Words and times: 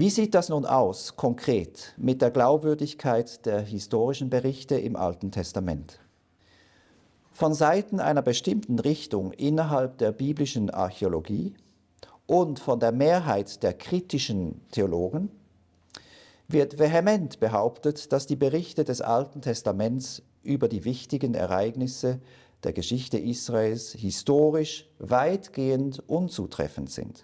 Wie 0.00 0.08
sieht 0.08 0.34
das 0.34 0.48
nun 0.48 0.64
aus, 0.64 1.14
konkret, 1.16 1.92
mit 1.98 2.22
der 2.22 2.30
Glaubwürdigkeit 2.30 3.44
der 3.44 3.60
historischen 3.60 4.30
Berichte 4.30 4.76
im 4.76 4.96
Alten 4.96 5.30
Testament? 5.30 6.00
Von 7.32 7.52
Seiten 7.52 8.00
einer 8.00 8.22
bestimmten 8.22 8.78
Richtung 8.78 9.32
innerhalb 9.32 9.98
der 9.98 10.12
biblischen 10.12 10.70
Archäologie 10.70 11.52
und 12.26 12.60
von 12.60 12.80
der 12.80 12.92
Mehrheit 12.92 13.62
der 13.62 13.74
kritischen 13.74 14.62
Theologen 14.70 15.30
wird 16.48 16.78
vehement 16.78 17.38
behauptet, 17.38 18.10
dass 18.10 18.26
die 18.26 18.36
Berichte 18.36 18.84
des 18.84 19.02
Alten 19.02 19.42
Testaments 19.42 20.22
über 20.42 20.68
die 20.68 20.86
wichtigen 20.86 21.34
Ereignisse 21.34 22.20
der 22.64 22.72
Geschichte 22.72 23.18
Israels 23.18 23.92
historisch 23.92 24.88
weitgehend 24.98 26.02
unzutreffend 26.08 26.90
sind. 26.90 27.22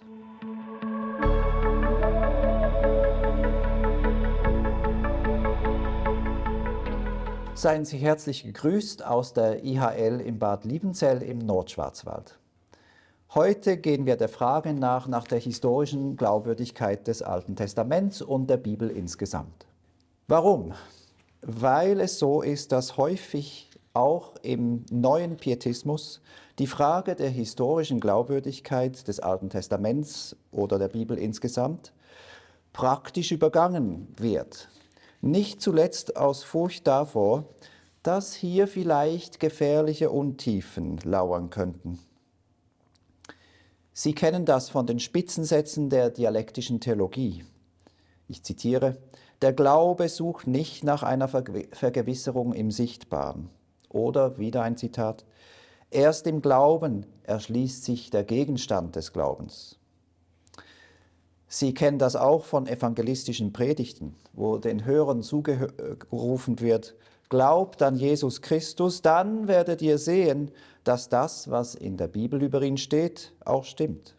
Seien 7.57 7.85
Sie 7.85 7.97
herzlich 7.97 8.43
gegrüßt 8.43 9.03
aus 9.03 9.33
der 9.33 9.63
IHL 9.63 10.21
im 10.21 10.37
Bad 10.37 10.63
Liebenzell 10.63 11.23
im 11.23 11.39
Nordschwarzwald. 11.39 12.37
Heute 13.33 13.77
gehen 13.77 14.05
wir 14.05 14.15
der 14.15 14.29
Frage 14.29 14.75
nach, 14.75 15.07
nach 15.07 15.25
der 15.25 15.39
historischen 15.39 16.17
Glaubwürdigkeit 16.17 17.07
des 17.07 17.23
Alten 17.23 17.55
Testaments 17.55 18.21
und 18.21 18.47
der 18.47 18.57
Bibel 18.57 18.91
insgesamt. 18.91 19.65
Warum? 20.27 20.75
Weil 21.41 21.99
es 21.99 22.19
so 22.19 22.43
ist, 22.43 22.71
dass 22.71 22.95
häufig 22.95 23.71
auch 23.95 24.35
im 24.43 24.85
neuen 24.91 25.37
Pietismus 25.37 26.21
die 26.59 26.67
Frage 26.67 27.15
der 27.15 27.31
historischen 27.31 27.99
Glaubwürdigkeit 27.99 29.07
des 29.07 29.19
Alten 29.19 29.49
Testaments 29.49 30.35
oder 30.51 30.77
der 30.77 30.89
Bibel 30.89 31.17
insgesamt 31.17 31.91
praktisch 32.71 33.31
übergangen 33.31 34.13
wird. 34.15 34.69
Nicht 35.27 35.61
zuletzt 35.61 36.15
aus 36.15 36.45
Furcht 36.45 36.87
davor, 36.87 37.43
dass 38.01 38.33
hier 38.33 38.65
vielleicht 38.65 39.41
gefährliche 39.41 40.09
Untiefen 40.09 40.99
lauern 41.03 41.49
könnten. 41.49 41.99
Sie 43.91 44.15
kennen 44.15 44.45
das 44.45 44.69
von 44.69 44.87
den 44.87 45.01
Spitzensätzen 45.01 45.89
der 45.89 46.11
dialektischen 46.11 46.79
Theologie. 46.79 47.43
Ich 48.29 48.41
zitiere, 48.43 48.99
der 49.41 49.51
Glaube 49.51 50.07
sucht 50.07 50.47
nicht 50.47 50.85
nach 50.85 51.03
einer 51.03 51.27
Vergewisserung 51.27 52.53
im 52.53 52.71
Sichtbaren. 52.71 53.49
Oder 53.89 54.37
wieder 54.37 54.61
ein 54.61 54.77
Zitat, 54.77 55.25
erst 55.91 56.25
im 56.25 56.41
Glauben 56.41 57.05
erschließt 57.23 57.83
sich 57.83 58.11
der 58.11 58.23
Gegenstand 58.23 58.95
des 58.95 59.11
Glaubens. 59.11 59.77
Sie 61.47 61.73
kennen 61.73 61.97
das 61.97 62.15
auch 62.15 62.43
von 62.43 62.67
evangelistischen 62.67 63.53
Predigten, 63.53 64.15
wo 64.33 64.57
den 64.57 64.83
Hörern 64.83 65.23
zugerufen 65.23 66.59
wird, 66.59 66.95
glaubt 67.29 67.81
an 67.81 67.95
Jesus 67.95 68.41
Christus, 68.41 69.01
dann 69.01 69.47
werdet 69.47 69.81
ihr 69.81 69.97
sehen, 69.97 70.51
dass 70.83 71.09
das, 71.09 71.49
was 71.49 71.75
in 71.75 71.97
der 71.97 72.07
Bibel 72.07 72.41
über 72.41 72.61
ihn 72.61 72.77
steht, 72.77 73.33
auch 73.45 73.63
stimmt. 73.63 74.15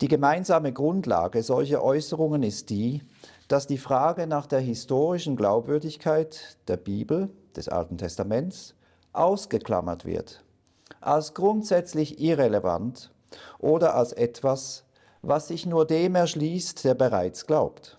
Die 0.00 0.08
gemeinsame 0.08 0.72
Grundlage 0.72 1.42
solcher 1.42 1.82
Äußerungen 1.82 2.42
ist 2.42 2.70
die, 2.70 3.02
dass 3.48 3.66
die 3.66 3.78
Frage 3.78 4.26
nach 4.26 4.46
der 4.46 4.60
historischen 4.60 5.36
Glaubwürdigkeit 5.36 6.58
der 6.68 6.76
Bibel, 6.76 7.30
des 7.56 7.68
Alten 7.68 7.98
Testaments, 7.98 8.74
ausgeklammert 9.12 10.04
wird, 10.04 10.44
als 11.00 11.34
grundsätzlich 11.34 12.20
irrelevant 12.20 13.10
oder 13.58 13.94
als 13.94 14.12
etwas, 14.12 14.84
was 15.22 15.48
sich 15.48 15.66
nur 15.66 15.86
dem 15.86 16.14
erschließt, 16.14 16.84
der 16.84 16.94
bereits 16.94 17.46
glaubt. 17.46 17.98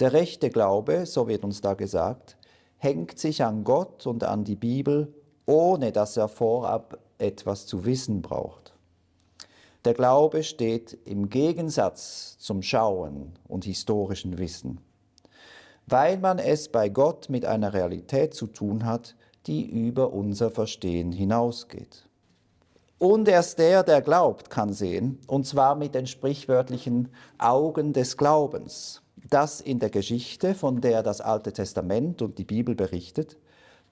Der 0.00 0.12
rechte 0.12 0.50
Glaube, 0.50 1.06
so 1.06 1.28
wird 1.28 1.44
uns 1.44 1.60
da 1.60 1.74
gesagt, 1.74 2.36
hängt 2.78 3.18
sich 3.18 3.42
an 3.42 3.64
Gott 3.64 4.06
und 4.06 4.24
an 4.24 4.44
die 4.44 4.56
Bibel, 4.56 5.14
ohne 5.46 5.92
dass 5.92 6.16
er 6.16 6.28
vorab 6.28 6.98
etwas 7.18 7.66
zu 7.66 7.84
wissen 7.84 8.20
braucht. 8.20 8.74
Der 9.84 9.94
Glaube 9.94 10.42
steht 10.42 10.98
im 11.04 11.30
Gegensatz 11.30 12.36
zum 12.38 12.60
Schauen 12.60 13.38
und 13.46 13.64
historischen 13.64 14.36
Wissen, 14.36 14.80
weil 15.86 16.18
man 16.18 16.38
es 16.38 16.68
bei 16.68 16.88
Gott 16.88 17.28
mit 17.28 17.44
einer 17.44 17.72
Realität 17.72 18.34
zu 18.34 18.48
tun 18.48 18.84
hat, 18.84 19.14
die 19.46 19.64
über 19.64 20.12
unser 20.12 20.50
Verstehen 20.50 21.12
hinausgeht. 21.12 22.08
Und 22.98 23.28
erst 23.28 23.58
der, 23.58 23.82
der 23.82 24.00
glaubt, 24.00 24.48
kann 24.48 24.72
sehen, 24.72 25.18
und 25.26 25.46
zwar 25.46 25.74
mit 25.74 25.94
den 25.94 26.06
sprichwörtlichen 26.06 27.08
Augen 27.36 27.92
des 27.92 28.16
Glaubens, 28.16 29.02
dass 29.28 29.60
in 29.60 29.78
der 29.78 29.90
Geschichte, 29.90 30.54
von 30.54 30.80
der 30.80 31.02
das 31.02 31.20
Alte 31.20 31.52
Testament 31.52 32.22
und 32.22 32.38
die 32.38 32.44
Bibel 32.44 32.74
berichtet, 32.74 33.36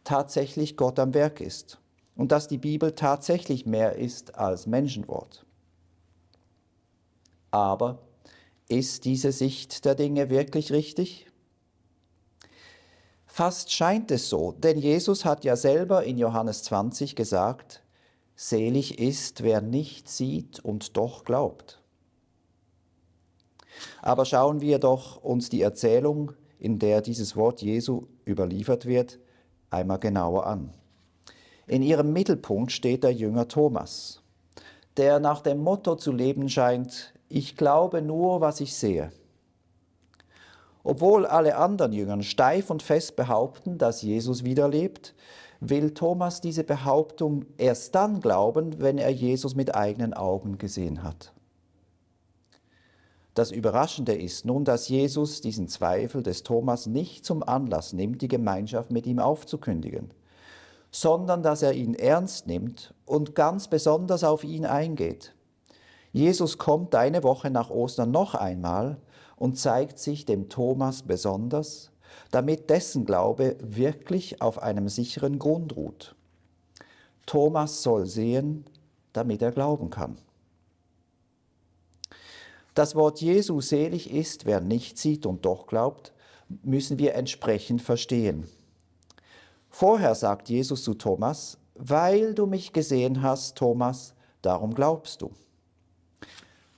tatsächlich 0.04 0.76
Gott 0.76 0.98
am 0.98 1.12
Werk 1.12 1.40
ist 1.40 1.78
und 2.16 2.32
dass 2.32 2.48
die 2.48 2.58
Bibel 2.58 2.92
tatsächlich 2.92 3.66
mehr 3.66 3.96
ist 3.96 4.36
als 4.36 4.66
Menschenwort. 4.66 5.44
Aber 7.50 7.98
ist 8.68 9.04
diese 9.04 9.32
Sicht 9.32 9.84
der 9.84 9.94
Dinge 9.94 10.30
wirklich 10.30 10.72
richtig? 10.72 11.26
Fast 13.26 13.72
scheint 13.72 14.10
es 14.10 14.28
so, 14.28 14.52
denn 14.52 14.78
Jesus 14.78 15.24
hat 15.24 15.44
ja 15.44 15.56
selber 15.56 16.04
in 16.04 16.18
Johannes 16.18 16.62
20 16.62 17.16
gesagt, 17.16 17.83
Selig 18.36 18.98
ist, 18.98 19.42
wer 19.42 19.60
nicht 19.60 20.08
sieht 20.08 20.60
und 20.60 20.96
doch 20.96 21.24
glaubt. 21.24 21.80
Aber 24.02 24.24
schauen 24.24 24.60
wir 24.60 24.78
doch 24.78 25.22
uns 25.22 25.48
die 25.48 25.62
Erzählung, 25.62 26.32
in 26.58 26.78
der 26.78 27.00
dieses 27.00 27.36
Wort 27.36 27.62
Jesu 27.62 28.06
überliefert 28.26 28.86
wird, 28.86 29.18
einmal 29.70 29.98
genauer 29.98 30.46
an. 30.46 30.72
In 31.66 31.82
ihrem 31.82 32.12
Mittelpunkt 32.12 32.72
steht 32.72 33.04
der 33.04 33.12
Jünger 33.12 33.48
Thomas, 33.48 34.22
der 34.96 35.18
nach 35.20 35.40
dem 35.40 35.58
Motto 35.58 35.96
zu 35.96 36.12
leben 36.12 36.48
scheint, 36.48 37.14
ich 37.28 37.56
glaube 37.56 38.02
nur, 38.02 38.40
was 38.40 38.60
ich 38.60 38.74
sehe. 38.74 39.12
Obwohl 40.82 41.24
alle 41.24 41.56
anderen 41.56 41.92
Jüngern 41.92 42.22
steif 42.22 42.68
und 42.68 42.82
fest 42.82 43.16
behaupten, 43.16 43.78
dass 43.78 44.02
Jesus 44.02 44.44
wieder 44.44 44.68
lebt, 44.68 45.14
will 45.70 45.92
Thomas 45.92 46.40
diese 46.40 46.64
Behauptung 46.64 47.46
erst 47.58 47.94
dann 47.94 48.20
glauben, 48.20 48.80
wenn 48.80 48.98
er 48.98 49.10
Jesus 49.10 49.54
mit 49.54 49.74
eigenen 49.74 50.14
Augen 50.14 50.58
gesehen 50.58 51.02
hat. 51.02 51.32
Das 53.34 53.50
Überraschende 53.50 54.14
ist 54.14 54.44
nun, 54.44 54.64
dass 54.64 54.88
Jesus 54.88 55.40
diesen 55.40 55.66
Zweifel 55.66 56.22
des 56.22 56.44
Thomas 56.44 56.86
nicht 56.86 57.24
zum 57.24 57.42
Anlass 57.42 57.92
nimmt, 57.92 58.22
die 58.22 58.28
Gemeinschaft 58.28 58.92
mit 58.92 59.06
ihm 59.06 59.18
aufzukündigen, 59.18 60.14
sondern 60.92 61.42
dass 61.42 61.62
er 61.62 61.72
ihn 61.72 61.94
ernst 61.94 62.46
nimmt 62.46 62.94
und 63.04 63.34
ganz 63.34 63.66
besonders 63.66 64.22
auf 64.22 64.44
ihn 64.44 64.64
eingeht. 64.64 65.34
Jesus 66.12 66.58
kommt 66.58 66.94
eine 66.94 67.24
Woche 67.24 67.50
nach 67.50 67.70
Ostern 67.70 68.12
noch 68.12 68.36
einmal 68.36 68.98
und 69.34 69.58
zeigt 69.58 69.98
sich 69.98 70.24
dem 70.24 70.48
Thomas 70.48 71.02
besonders 71.02 71.90
damit 72.30 72.70
dessen 72.70 73.04
Glaube 73.04 73.56
wirklich 73.60 74.40
auf 74.40 74.62
einem 74.62 74.88
sicheren 74.88 75.38
Grund 75.38 75.76
ruht. 75.76 76.14
Thomas 77.26 77.82
soll 77.82 78.06
sehen, 78.06 78.64
damit 79.12 79.42
er 79.42 79.52
glauben 79.52 79.90
kann. 79.90 80.18
Das 82.74 82.94
Wort 82.94 83.20
Jesu 83.20 83.60
selig 83.60 84.10
ist, 84.10 84.46
wer 84.46 84.60
nicht 84.60 84.98
sieht 84.98 85.26
und 85.26 85.44
doch 85.44 85.66
glaubt, 85.66 86.12
müssen 86.62 86.98
wir 86.98 87.14
entsprechend 87.14 87.82
verstehen. 87.82 88.48
Vorher 89.70 90.14
sagt 90.14 90.48
Jesus 90.48 90.84
zu 90.84 90.94
Thomas, 90.94 91.58
weil 91.74 92.34
du 92.34 92.46
mich 92.46 92.72
gesehen 92.72 93.22
hast, 93.22 93.56
Thomas, 93.56 94.14
darum 94.42 94.74
glaubst 94.74 95.22
du. 95.22 95.30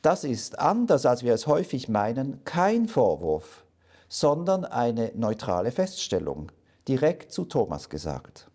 Das 0.02 0.24
ist 0.24 0.58
anders, 0.58 1.04
als 1.04 1.22
wir 1.22 1.34
es 1.34 1.46
häufig 1.46 1.88
meinen, 1.88 2.42
kein 2.44 2.88
Vorwurf, 2.88 3.65
sondern 4.08 4.64
eine 4.64 5.12
neutrale 5.14 5.72
Feststellung, 5.72 6.52
direkt 6.88 7.32
zu 7.32 7.44
Thomas 7.44 7.88
gesagt. 7.88 8.48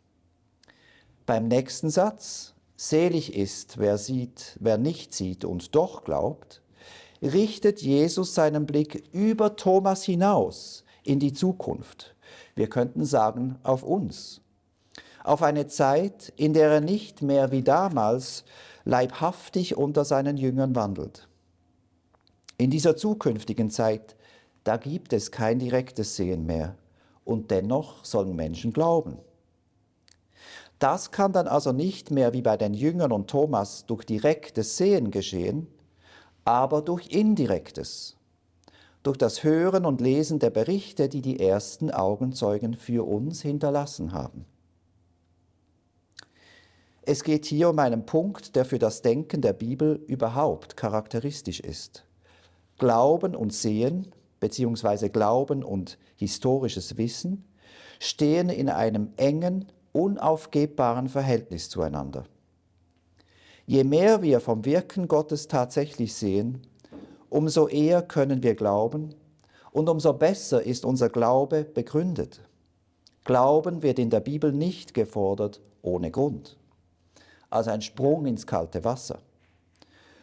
Beim 1.26 1.48
nächsten 1.48 1.90
Satz, 1.90 2.54
selig 2.76 3.36
ist, 3.36 3.78
wer 3.78 3.98
sieht, 3.98 4.58
wer 4.60 4.78
nicht 4.78 5.14
sieht 5.14 5.46
und 5.46 5.76
doch 5.76 6.04
glaubt, 6.04 6.62
richtet 7.22 7.82
Jesus 7.82 8.34
seinen 8.34 8.66
Blick 8.66 9.04
über 9.12 9.56
Thomas 9.56 10.04
hinaus 10.04 10.84
in 11.04 11.20
die 11.20 11.34
Zukunft. 11.34 12.16
Wir 12.56 12.68
könnten 12.68 13.06
sagen, 13.06 13.60
auf 13.64 13.84
uns. 13.84 14.42
Auf 15.24 15.44
eine 15.44 15.68
Zeit, 15.68 16.34
in 16.36 16.54
der 16.54 16.72
er 16.72 16.82
nicht 16.82 17.22
mehr 17.22 17.52
wie 17.52 17.62
damals 17.62 18.44
leibhaftig 18.86 19.78
unter 19.78 20.04
seinen 20.04 20.38
Jüngern 20.38 20.76
wandelt. 20.76 21.28
In 22.58 22.72
dieser 22.72 22.96
zukünftigen 22.96 23.70
Zeit 23.70 24.16
da 24.64 24.78
gibt 24.78 25.14
es 25.14 25.32
kein 25.32 25.60
direktes 25.60 26.16
Sehen 26.16 26.46
mehr. 26.46 26.76
Und 27.24 27.52
dennoch 27.52 28.04
sollen 28.04 28.36
Menschen 28.36 28.74
glauben. 28.74 29.18
Das 30.80 31.12
kann 31.12 31.32
dann 31.32 31.48
also 31.48 31.72
nicht 31.72 32.10
mehr 32.10 32.34
wie 32.34 32.42
bei 32.42 32.58
den 32.58 32.74
Jüngern 32.74 33.12
und 33.12 33.30
Thomas 33.30 33.86
durch 33.86 34.04
direktes 34.04 34.78
Sehen 34.78 35.12
geschehen, 35.12 35.68
aber 36.44 36.82
durch 36.82 37.10
indirektes, 37.10 38.18
durch 39.04 39.18
das 39.18 39.44
Hören 39.44 39.86
und 39.86 40.02
Lesen 40.02 40.40
der 40.40 40.50
Berichte, 40.50 41.08
die 41.08 41.22
die 41.22 41.40
ersten 41.40 41.92
Augenzeugen 41.92 42.74
für 42.76 43.08
uns 43.08 43.44
hinterlassen 43.44 44.12
haben. 44.12 44.46
Es 47.04 47.24
geht 47.24 47.46
hier 47.46 47.70
um 47.70 47.80
einen 47.80 48.06
Punkt, 48.06 48.56
der 48.56 48.66
für 48.66 48.80
das 48.80 49.02
Denken 49.02 49.42
der 49.42 49.54
Bibel 49.54 50.04
überhaupt 50.08 50.78
charakteristisch 50.78 51.60
ist. 51.60 52.06
Glauben 52.78 53.36
und 53.36 53.54
Sehen, 53.54 54.12
beziehungsweise 54.42 55.10
Glauben 55.10 55.64
und 55.64 55.98
historisches 56.18 56.98
Wissen, 56.98 57.46
stehen 58.00 58.50
in 58.50 58.68
einem 58.68 59.14
engen, 59.16 59.68
unaufgebbaren 59.94 61.08
Verhältnis 61.08 61.70
zueinander. 61.70 62.26
Je 63.66 63.86
mehr 63.86 64.22
wir 64.22 64.42
vom 64.42 64.66
Wirken 64.66 65.08
Gottes 65.08 65.48
tatsächlich 65.48 66.14
sehen, 66.14 66.62
umso 67.30 67.68
eher 67.68 68.02
können 68.02 68.44
wir 68.44 68.56
glauben 68.56 69.14
und 69.72 69.88
umso 69.88 70.14
besser 70.14 70.64
ist 70.64 70.84
unser 70.84 71.10
Glaube 71.10 71.64
begründet. 71.64 72.42
Glauben 73.24 73.84
wird 73.84 74.00
in 74.00 74.10
der 74.10 74.20
Bibel 74.20 74.52
nicht 74.52 74.94
gefordert 74.94 75.62
ohne 75.84 76.10
Grund, 76.10 76.58
als 77.50 77.68
ein 77.68 77.82
Sprung 77.82 78.26
ins 78.26 78.48
kalte 78.48 78.84
Wasser, 78.84 79.20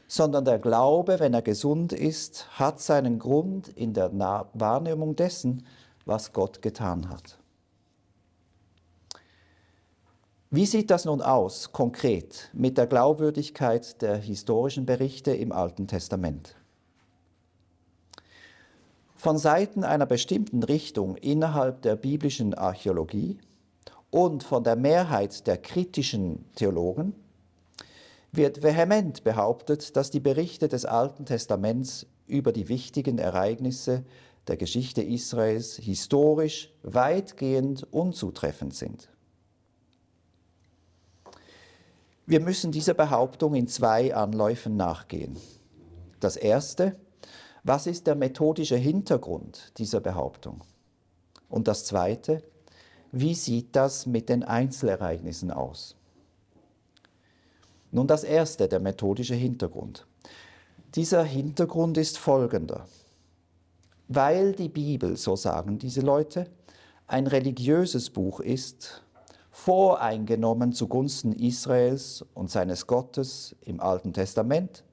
sondern 0.08 0.46
der 0.46 0.58
Glaube, 0.58 1.20
wenn 1.20 1.34
er 1.34 1.42
gesund 1.42 1.92
ist, 1.92 2.58
hat 2.58 2.80
seinen 2.80 3.18
Grund 3.18 3.68
in 3.68 3.92
der 3.92 4.10
Wahrnehmung 4.54 5.14
dessen, 5.14 5.66
was 6.06 6.32
Gott 6.32 6.62
getan 6.62 7.10
hat. 7.10 7.38
Wie 10.50 10.64
sieht 10.64 10.90
das 10.90 11.04
nun 11.04 11.20
aus, 11.20 11.72
konkret, 11.72 12.48
mit 12.54 12.78
der 12.78 12.86
Glaubwürdigkeit 12.86 14.00
der 14.00 14.16
historischen 14.16 14.86
Berichte 14.86 15.32
im 15.32 15.52
Alten 15.52 15.86
Testament? 15.86 16.54
Von 19.14 19.36
Seiten 19.36 19.84
einer 19.84 20.06
bestimmten 20.06 20.62
Richtung 20.62 21.16
innerhalb 21.16 21.82
der 21.82 21.96
biblischen 21.96 22.54
Archäologie 22.54 23.36
und 24.10 24.42
von 24.42 24.64
der 24.64 24.76
Mehrheit 24.76 25.46
der 25.46 25.58
kritischen 25.58 26.46
Theologen 26.54 27.14
wird 28.32 28.62
vehement 28.62 29.24
behauptet, 29.24 29.96
dass 29.96 30.10
die 30.10 30.20
Berichte 30.20 30.68
des 30.68 30.84
Alten 30.84 31.24
Testaments 31.24 32.06
über 32.26 32.52
die 32.52 32.68
wichtigen 32.68 33.18
Ereignisse 33.18 34.04
der 34.46 34.56
Geschichte 34.56 35.02
Israels 35.02 35.76
historisch 35.76 36.72
weitgehend 36.82 37.86
unzutreffend 37.92 38.74
sind. 38.74 39.08
Wir 42.26 42.40
müssen 42.40 42.72
dieser 42.72 42.94
Behauptung 42.94 43.54
in 43.54 43.68
zwei 43.68 44.14
Anläufen 44.14 44.76
nachgehen. 44.76 45.36
Das 46.20 46.36
erste, 46.36 46.96
was 47.64 47.86
ist 47.86 48.06
der 48.06 48.14
methodische 48.14 48.76
Hintergrund 48.76 49.72
dieser 49.78 50.00
Behauptung? 50.00 50.62
Und 51.48 51.68
das 51.68 51.86
zweite, 51.86 52.42
wie 53.12 53.34
sieht 53.34 53.74
das 53.74 54.04
mit 54.04 54.28
den 54.28 54.44
Einzelereignissen 54.44 55.50
aus? 55.50 55.97
Nun 57.90 58.06
das 58.06 58.24
erste, 58.24 58.68
der 58.68 58.80
methodische 58.80 59.34
Hintergrund. 59.34 60.06
Dieser 60.94 61.22
Hintergrund 61.22 61.96
ist 61.98 62.18
folgender. 62.18 62.86
Weil 64.08 64.52
die 64.52 64.68
Bibel, 64.68 65.16
so 65.16 65.36
sagen 65.36 65.78
diese 65.78 66.00
Leute, 66.00 66.46
ein 67.06 67.26
religiöses 67.26 68.10
Buch 68.10 68.40
ist, 68.40 69.02
voreingenommen 69.50 70.72
zugunsten 70.72 71.32
Israels 71.32 72.24
und 72.34 72.50
seines 72.50 72.86
Gottes 72.86 73.56
im 73.62 73.80
Alten 73.80 74.12
Testament 74.12 74.84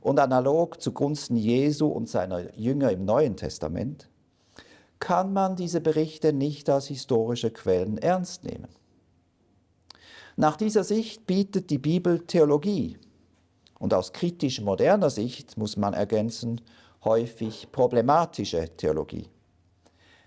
und 0.00 0.18
analog 0.18 0.80
zugunsten 0.80 1.36
Jesu 1.36 1.86
und 1.86 2.08
seiner 2.08 2.54
Jünger 2.56 2.90
im 2.90 3.04
Neuen 3.04 3.36
Testament, 3.36 4.08
kann 4.98 5.32
man 5.32 5.56
diese 5.56 5.80
Berichte 5.80 6.32
nicht 6.32 6.68
als 6.70 6.86
historische 6.86 7.50
Quellen 7.50 7.98
ernst 7.98 8.44
nehmen. 8.44 8.68
Nach 10.40 10.56
dieser 10.56 10.84
Sicht 10.84 11.26
bietet 11.26 11.68
die 11.68 11.76
Bibel 11.76 12.20
Theologie 12.20 12.96
und 13.78 13.92
aus 13.92 14.14
kritisch 14.14 14.62
moderner 14.62 15.10
Sicht 15.10 15.58
muss 15.58 15.76
man 15.76 15.92
ergänzen 15.92 16.62
häufig 17.04 17.70
problematische 17.72 18.70
Theologie, 18.74 19.28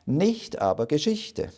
nicht 0.05 0.61
aber 0.61 0.85
Geschichte. 0.85 1.49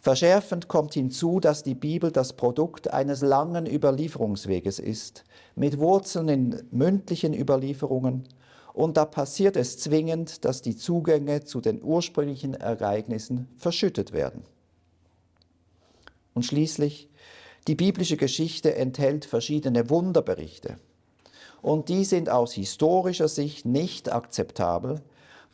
Verschärfend 0.00 0.66
kommt 0.66 0.94
hinzu, 0.94 1.38
dass 1.38 1.62
die 1.62 1.76
Bibel 1.76 2.10
das 2.10 2.32
Produkt 2.32 2.92
eines 2.92 3.20
langen 3.20 3.72
Überlieferungsweges 3.72 4.80
ist, 4.80 5.22
mit 5.54 5.78
Wurzeln 5.78 6.28
in 6.28 6.64
mündlichen 6.72 7.32
Überlieferungen, 7.32 8.24
und 8.72 8.96
da 8.96 9.04
passiert 9.04 9.56
es 9.56 9.78
zwingend, 9.78 10.44
dass 10.44 10.62
die 10.62 10.74
Zugänge 10.74 11.44
zu 11.44 11.60
den 11.60 11.80
ursprünglichen 11.80 12.54
Ereignissen 12.54 13.46
verschüttet 13.56 14.12
werden. 14.12 14.42
Und 16.36 16.42
schließlich, 16.42 17.08
die 17.66 17.74
biblische 17.74 18.18
Geschichte 18.18 18.74
enthält 18.74 19.24
verschiedene 19.24 19.88
Wunderberichte, 19.88 20.76
und 21.62 21.88
die 21.88 22.04
sind 22.04 22.28
aus 22.28 22.52
historischer 22.52 23.26
Sicht 23.26 23.64
nicht 23.64 24.12
akzeptabel, 24.12 25.00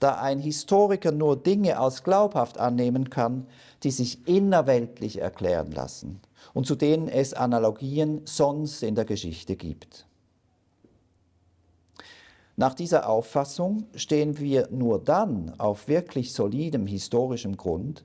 da 0.00 0.16
ein 0.16 0.40
Historiker 0.40 1.12
nur 1.12 1.36
Dinge 1.36 1.78
als 1.78 2.02
glaubhaft 2.02 2.58
annehmen 2.58 3.10
kann, 3.10 3.46
die 3.84 3.92
sich 3.92 4.26
innerweltlich 4.26 5.20
erklären 5.20 5.70
lassen 5.70 6.20
und 6.52 6.66
zu 6.66 6.74
denen 6.74 7.06
es 7.06 7.32
Analogien 7.32 8.22
sonst 8.24 8.82
in 8.82 8.96
der 8.96 9.04
Geschichte 9.04 9.54
gibt. 9.54 10.08
Nach 12.56 12.74
dieser 12.74 13.08
Auffassung 13.08 13.86
stehen 13.94 14.38
wir 14.38 14.68
nur 14.70 14.98
dann 14.98 15.58
auf 15.58 15.88
wirklich 15.88 16.32
solidem 16.32 16.86
historischem 16.86 17.56
Grund, 17.56 18.04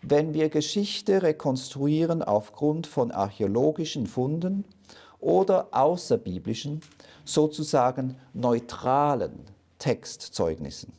wenn 0.00 0.34
wir 0.34 0.48
Geschichte 0.48 1.22
rekonstruieren 1.22 2.22
aufgrund 2.22 2.86
von 2.86 3.10
archäologischen 3.10 4.06
Funden 4.06 4.64
oder 5.20 5.68
außerbiblischen, 5.70 6.80
sozusagen 7.24 8.16
neutralen 8.34 9.44
Textzeugnissen. 9.78 10.92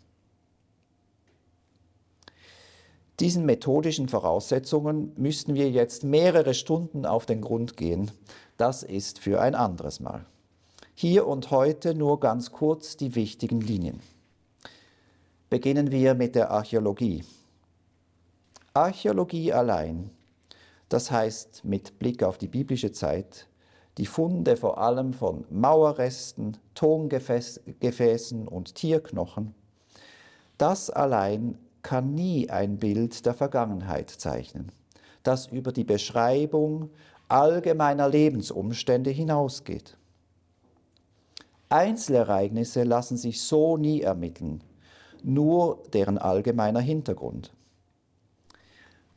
Diesen 3.20 3.46
methodischen 3.46 4.10
Voraussetzungen 4.10 5.14
müssten 5.18 5.54
wir 5.54 5.70
jetzt 5.70 6.04
mehrere 6.04 6.54
Stunden 6.54 7.06
auf 7.06 7.26
den 7.26 7.42
Grund 7.42 7.78
gehen. 7.78 8.12
Das 8.58 8.84
ist 8.84 9.20
für 9.20 9.40
ein 9.40 9.56
anderes 9.56 10.00
Mal. 10.00 10.26
Hier 10.96 11.26
und 11.26 11.50
heute 11.50 11.96
nur 11.96 12.20
ganz 12.20 12.52
kurz 12.52 12.98
die 12.98 13.16
wichtigen 13.16 13.62
Linien. 13.62 14.00
Beginnen 15.50 15.92
wir 15.92 16.14
mit 16.14 16.36
der 16.36 16.52
Archäologie. 16.52 17.24
Archäologie 18.76 19.52
allein, 19.52 20.12
das 20.90 21.10
heißt 21.10 21.66
mit 21.66 21.98
Blick 21.98 22.22
auf 22.22 22.38
die 22.38 22.48
biblische 22.48 22.92
Zeit, 22.92 23.48
die 23.98 24.06
Funde 24.06 24.56
vor 24.56 24.78
allem 24.78 25.14
von 25.14 25.46
Mauerresten, 25.50 26.58
Tongefäßen 26.76 28.48
und 28.48 28.76
Tierknochen, 28.76 29.56
das 30.60 30.92
allein 30.92 31.58
kann 31.82 32.14
nie 32.14 32.52
ein 32.52 32.78
Bild 32.78 33.26
der 33.26 33.34
Vergangenheit 33.34 34.12
zeichnen, 34.12 34.72
das 35.24 35.48
über 35.48 35.72
die 35.72 35.86
Beschreibung 35.86 36.92
allgemeiner 37.30 38.08
Lebensumstände 38.08 39.10
hinausgeht. 39.10 39.98
Einzelereignisse 41.74 42.84
lassen 42.84 43.18
sich 43.18 43.42
so 43.42 43.78
nie 43.78 44.02
ermitteln, 44.02 44.64
nur 45.24 45.82
deren 45.92 46.20
allgemeiner 46.20 46.82
Hintergrund. 46.82 47.52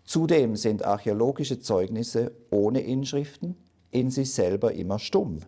Zudem 0.04 0.56
sind 0.56 0.84
archäologische 0.84 1.60
Zeugnisse 1.60 2.32
ohne 2.50 2.80
Inschriften 2.80 3.56
in 3.90 4.10
sich 4.10 4.32
selber 4.32 4.72
immer 4.72 4.98
stumm. 4.98 5.40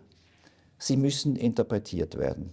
Sie 0.79 0.99
müssen 0.99 1.35
interpretiert 1.37 2.19
werden. 2.19 2.53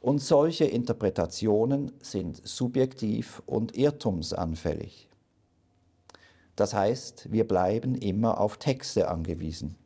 Und 0.00 0.20
solche 0.20 0.64
Interpretationen 0.64 1.92
sind 2.00 2.40
subjektiv 2.46 3.42
und 3.46 3.76
irrtumsanfällig. 3.76 5.08
Das 6.56 6.74
heißt, 6.74 7.30
wir 7.30 7.46
bleiben 7.46 7.94
immer 7.94 8.40
auf 8.40 8.56
Texte 8.56 9.08
angewiesen. 9.08 9.76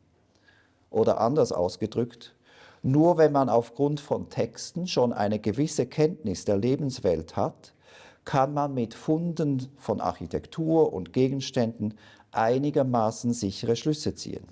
Oder 0.88 1.20
anders 1.20 1.52
ausgedrückt, 1.52 2.34
nur 2.82 3.18
wenn 3.18 3.32
man 3.32 3.48
aufgrund 3.48 4.00
von 4.00 4.30
Texten 4.30 4.86
schon 4.86 5.12
eine 5.12 5.38
gewisse 5.38 5.86
Kenntnis 5.86 6.44
der 6.44 6.56
Lebenswelt 6.56 7.36
hat, 7.36 7.74
kann 8.24 8.54
man 8.54 8.74
mit 8.74 8.94
Funden 8.94 9.68
von 9.76 10.00
Architektur 10.00 10.92
und 10.92 11.12
Gegenständen 11.12 11.94
einigermaßen 12.32 13.32
sichere 13.32 13.76
Schlüsse 13.76 14.14
ziehen. 14.14 14.46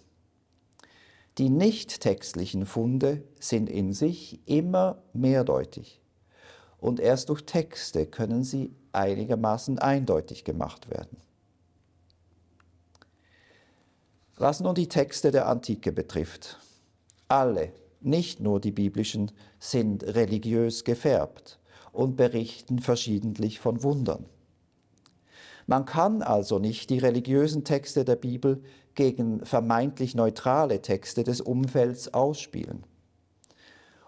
Die 1.39 1.51
nicht 1.51 2.01
textlichen 2.01 2.67
Funde 2.67 3.23
sind 3.39 3.71
in 3.71 3.93
sich 3.93 4.41
immer 4.47 4.99
mehrdeutig 5.13 6.01
und 6.81 7.01
erst 7.01 7.29
durch 7.29 7.45
Texte 7.47 8.07
können 8.07 8.43
sie 8.43 8.75
einigermaßen 8.93 9.79
eindeutig 9.79 10.45
gemacht 10.45 10.91
werden. 10.91 11.19
Was 14.37 14.61
nun 14.61 14.75
die 14.75 14.89
Texte 14.89 15.31
der 15.31 15.49
Antike 15.49 15.93
betrifft, 15.93 16.59
alle 17.29 17.73
nicht 18.01 18.41
nur 18.41 18.61
die 18.61 18.73
biblischen, 18.73 19.31
sind 19.59 20.03
religiös 20.05 20.85
gefärbt 20.85 21.59
und 21.93 22.17
berichten 22.17 22.79
verschiedentlich 22.79 23.61
von 23.61 23.83
Wundern. 23.83 24.27
Man 25.67 25.85
kann 25.85 26.23
also 26.23 26.59
nicht 26.59 26.89
die 26.91 26.99
religiösen 26.99 27.65
Texte 27.65 28.05
der 28.05 28.17
Bibel 28.17 28.63
gegen 28.95 29.45
vermeintlich 29.45 30.15
neutrale 30.15 30.81
Texte 30.81 31.25
des 31.25 31.41
Umfelds 31.41 32.15
ausspielen. 32.15 32.85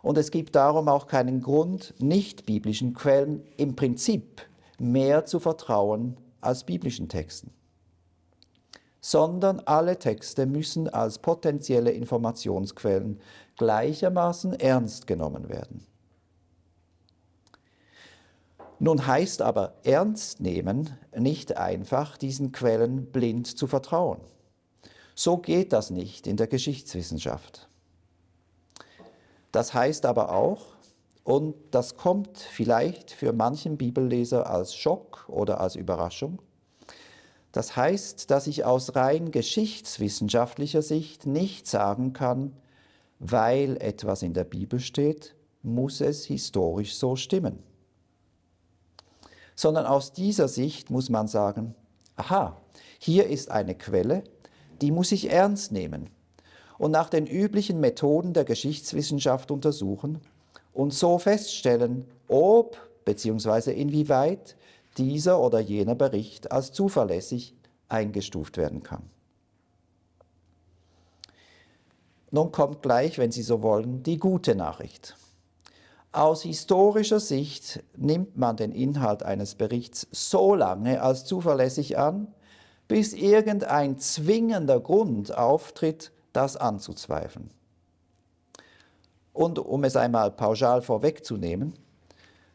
Und 0.02 0.16
es 0.16 0.30
gibt 0.30 0.54
darum 0.54 0.88
auch 0.88 1.06
keinen 1.06 1.42
Grund, 1.42 1.94
nicht 1.99 2.47
biblischen 2.47 2.94
Quellen 2.94 3.42
im 3.59 3.76
Prinzip 3.76 4.40
mehr 4.78 5.26
zu 5.26 5.38
vertrauen 5.38 6.16
als 6.40 6.64
biblischen 6.64 7.09
Texten. 7.09 7.52
Sondern 9.00 9.61
alle 9.61 9.99
Texte 9.99 10.47
müssen 10.47 10.88
als 10.88 11.19
potenzielle 11.19 11.90
Informationsquellen 11.90 13.21
gleichermaßen 13.57 14.54
ernst 14.54 15.07
genommen 15.07 15.49
werden. 15.49 15.87
Nun 18.78 19.07
heißt 19.07 19.42
aber 19.42 19.75
ernst 19.85 20.40
nehmen 20.40 20.97
nicht 21.14 21.59
einfach, 21.59 22.16
diesen 22.16 22.50
Quellen 22.50 23.12
blind 23.12 23.47
zu 23.47 23.66
vertrauen. 23.66 24.21
So 25.14 25.37
geht 25.37 25.75
das 25.75 25.90
nicht 25.90 26.26
in 26.26 26.38
der 26.38 26.47
Geschichtswissenschaft. 26.47 27.69
Das 29.52 29.75
heißt 29.75 30.07
aber 30.07 30.33
auch, 30.33 30.69
und 31.25 31.54
das 31.73 31.97
kommt 31.97 32.38
vielleicht 32.38 33.11
für 33.11 33.35
manchen 33.35 33.76
Bibelleser 33.76 34.49
als 34.49 34.75
Schock 34.75 35.26
oder 35.28 35.61
als 35.61 35.76
Überraschung, 35.76 36.40
das 37.52 37.76
heißt, 37.76 38.30
dass 38.30 38.47
ich 38.47 38.64
aus 38.64 38.95
rein 38.95 39.33
geschichtswissenschaftlicher 39.33 40.83
Sicht 40.83 41.26
nicht 41.26 41.66
sagen 41.66 42.12
kann, 42.12 42.52
weil 43.19 43.76
etwas 43.78 44.23
in 44.23 44.35
der 44.35 44.45
Bibel 44.45 44.80
steht, 44.80 45.35
muss 45.62 46.00
es 46.00 46.25
historisch 46.25 46.95
so 46.95 47.16
stimmen. 47.16 47.59
Sondern 49.57 49.85
aus 49.85 50.12
dieser 50.12 50.49
Sicht 50.49 50.90
muss 50.90 51.11
man 51.11 51.26
sagen, 51.26 51.75
aha, 52.16 52.57
hier 52.99 53.26
ist 53.26 53.50
eine 53.50 53.75
Quelle, 53.75 54.25
die 54.80 54.90
muss 54.90 55.12
ich 55.12 55.30
ernst 55.30 55.73
nehmen 55.73 56.09
und 56.78 56.92
nach 56.92 57.11
den 57.11 57.26
üblichen 57.26 57.78
Methoden 57.80 58.33
der 58.33 58.45
Geschichtswissenschaft 58.45 59.50
untersuchen 59.50 60.21
und 60.73 60.95
so 60.95 61.19
feststellen, 61.19 62.07
ob 62.26 62.78
bzw. 63.04 63.73
inwieweit 63.73 64.57
dieser 65.00 65.40
oder 65.40 65.61
jener 65.61 65.95
Bericht 65.95 66.52
als 66.52 66.73
zuverlässig 66.73 67.54
eingestuft 67.88 68.59
werden 68.59 68.83
kann. 68.83 69.02
Nun 72.30 72.52
kommt 72.52 72.83
gleich, 72.83 73.16
wenn 73.19 73.33
Sie 73.33 73.42
so 73.42 73.62
wollen, 73.62 74.02
die 74.02 74.19
gute 74.19 74.54
Nachricht. 74.54 75.16
Aus 76.12 76.42
historischer 76.42 77.19
Sicht 77.19 77.83
nimmt 77.97 78.37
man 78.37 78.57
den 78.57 78.73
Inhalt 78.73 79.23
eines 79.23 79.54
Berichts 79.54 80.07
so 80.12 80.54
lange 80.54 81.02
als 81.02 81.25
zuverlässig 81.25 81.99
an, 81.99 82.28
bis 82.88 83.14
irgendein 83.14 83.99
zwingender 83.99 84.80
Grund 84.80 85.37
auftritt, 85.37 86.12
das 86.33 86.57
anzuzweifeln. 86.57 87.50
Und 89.33 89.59
um 89.59 89.83
es 89.85 89.97
einmal 89.97 90.30
pauschal 90.30 90.83
vorwegzunehmen, 90.83 91.75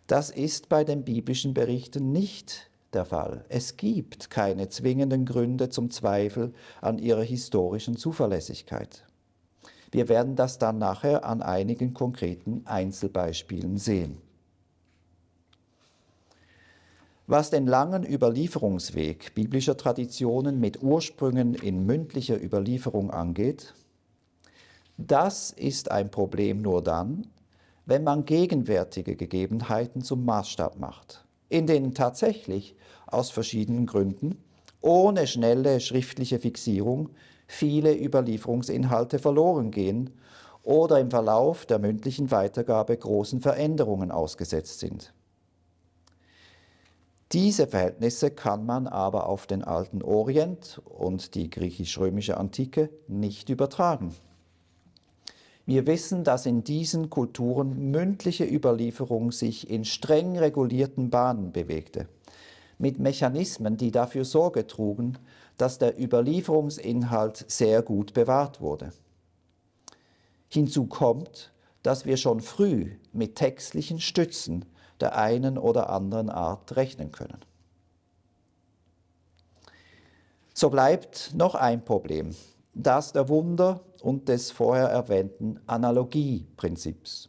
das 0.08 0.30
ist 0.30 0.70
bei 0.70 0.84
den 0.84 1.04
biblischen 1.04 1.54
Berichten 1.54 2.12
nicht 2.12 2.70
der 2.94 3.06
Fall. 3.06 3.46
Es 3.50 3.78
gibt 3.78 4.30
keine 4.30 4.70
zwingenden 4.70 5.26
Gründe 5.26 5.70
zum 5.70 5.90
Zweifel 5.90 6.54
an 6.82 6.98
ihrer 6.98 7.24
historischen 7.24 7.98
Zuverlässigkeit. 7.98 9.06
Wir 9.92 10.10
werden 10.10 10.36
das 10.36 10.58
dann 10.58 10.78
nachher 10.78 11.26
an 11.26 11.42
einigen 11.42 11.94
konkreten 11.94 12.62
Einzelbeispielen 12.66 13.78
sehen. 13.78 14.18
Was 17.28 17.50
den 17.50 17.66
langen 17.66 18.06
Überlieferungsweg 18.06 19.34
biblischer 19.34 19.78
Traditionen 19.78 20.60
mit 20.60 20.84
Ursprüngen 20.84 21.56
in 21.56 21.86
mündlicher 21.86 22.42
Überlieferung 22.42 23.10
angeht, 23.10 23.74
das 24.98 25.50
ist 25.50 25.90
ein 25.92 26.12
Problem 26.12 26.62
nur 26.62 26.84
dann, 26.84 27.28
wenn 27.86 28.04
man 28.04 28.26
gegenwärtige 28.26 29.16
Gegebenheiten 29.16 30.02
zum 30.02 30.26
Maßstab 30.26 30.80
macht, 30.80 31.26
in 31.50 31.68
denen 31.68 31.94
tatsächlich 31.94 32.76
aus 33.08 33.30
verschiedenen 33.30 33.86
Gründen 33.86 34.44
ohne 34.82 35.28
schnelle 35.28 35.80
schriftliche 35.80 36.40
Fixierung 36.40 37.10
viele 37.48 37.96
Überlieferungsinhalte 37.96 39.20
verloren 39.20 39.72
gehen 39.72 40.12
oder 40.64 41.00
im 41.00 41.12
Verlauf 41.12 41.66
der 41.66 41.80
mündlichen 41.80 42.32
Weitergabe 42.32 42.98
großen 42.98 43.40
Veränderungen 43.40 44.12
ausgesetzt 44.12 44.80
sind. 44.80 45.14
Diese 47.32 47.68
Verhältnisse 47.68 48.32
kann 48.32 48.66
man 48.66 48.88
aber 48.88 49.28
auf 49.28 49.48
den 49.48 49.64
alten 49.64 50.02
Orient 50.02 50.82
und 50.86 51.36
die 51.36 51.50
griechisch-römische 51.50 52.38
Antike 52.38 52.90
nicht 53.08 53.50
übertragen. 53.50 54.14
Wir 55.66 55.88
wissen, 55.88 56.24
dass 56.24 56.46
in 56.46 56.64
diesen 56.64 57.10
Kulturen 57.10 57.90
mündliche 57.90 58.46
Überlieferung 58.46 59.32
sich 59.32 59.70
in 59.70 59.84
streng 59.84 60.38
regulierten 60.38 61.10
Bahnen 61.10 61.52
bewegte, 61.52 62.08
mit 62.78 63.00
Mechanismen, 63.00 63.78
die 63.78 63.90
dafür 63.92 64.26
Sorge 64.26 64.68
trugen, 64.68 65.18
dass 65.58 65.80
der 65.80 66.00
Überlieferungsinhalt 66.00 67.46
sehr 67.48 67.82
gut 67.82 68.14
bewahrt 68.14 68.62
wurde. 68.62 68.92
Hinzu 70.50 70.86
kommt, 70.86 71.52
dass 71.82 72.06
wir 72.06 72.18
schon 72.18 72.42
früh 72.42 72.92
mit 73.12 73.36
textlichen 73.36 74.00
Stützen 74.00 74.66
der 75.00 75.18
einen 75.18 75.58
oder 75.58 75.90
anderen 75.90 76.30
Art 76.30 76.76
rechnen 76.76 77.12
können. 77.12 77.40
So 80.54 80.70
bleibt 80.70 81.34
noch 81.36 81.56
ein 81.56 81.84
Problem, 81.84 82.36
das 82.74 83.12
der 83.14 83.28
Wunder 83.28 83.82
und 84.06 84.30
des 84.30 84.52
vorher 84.52 84.90
erwähnten 84.90 85.60
Analogieprinzips. 85.66 87.28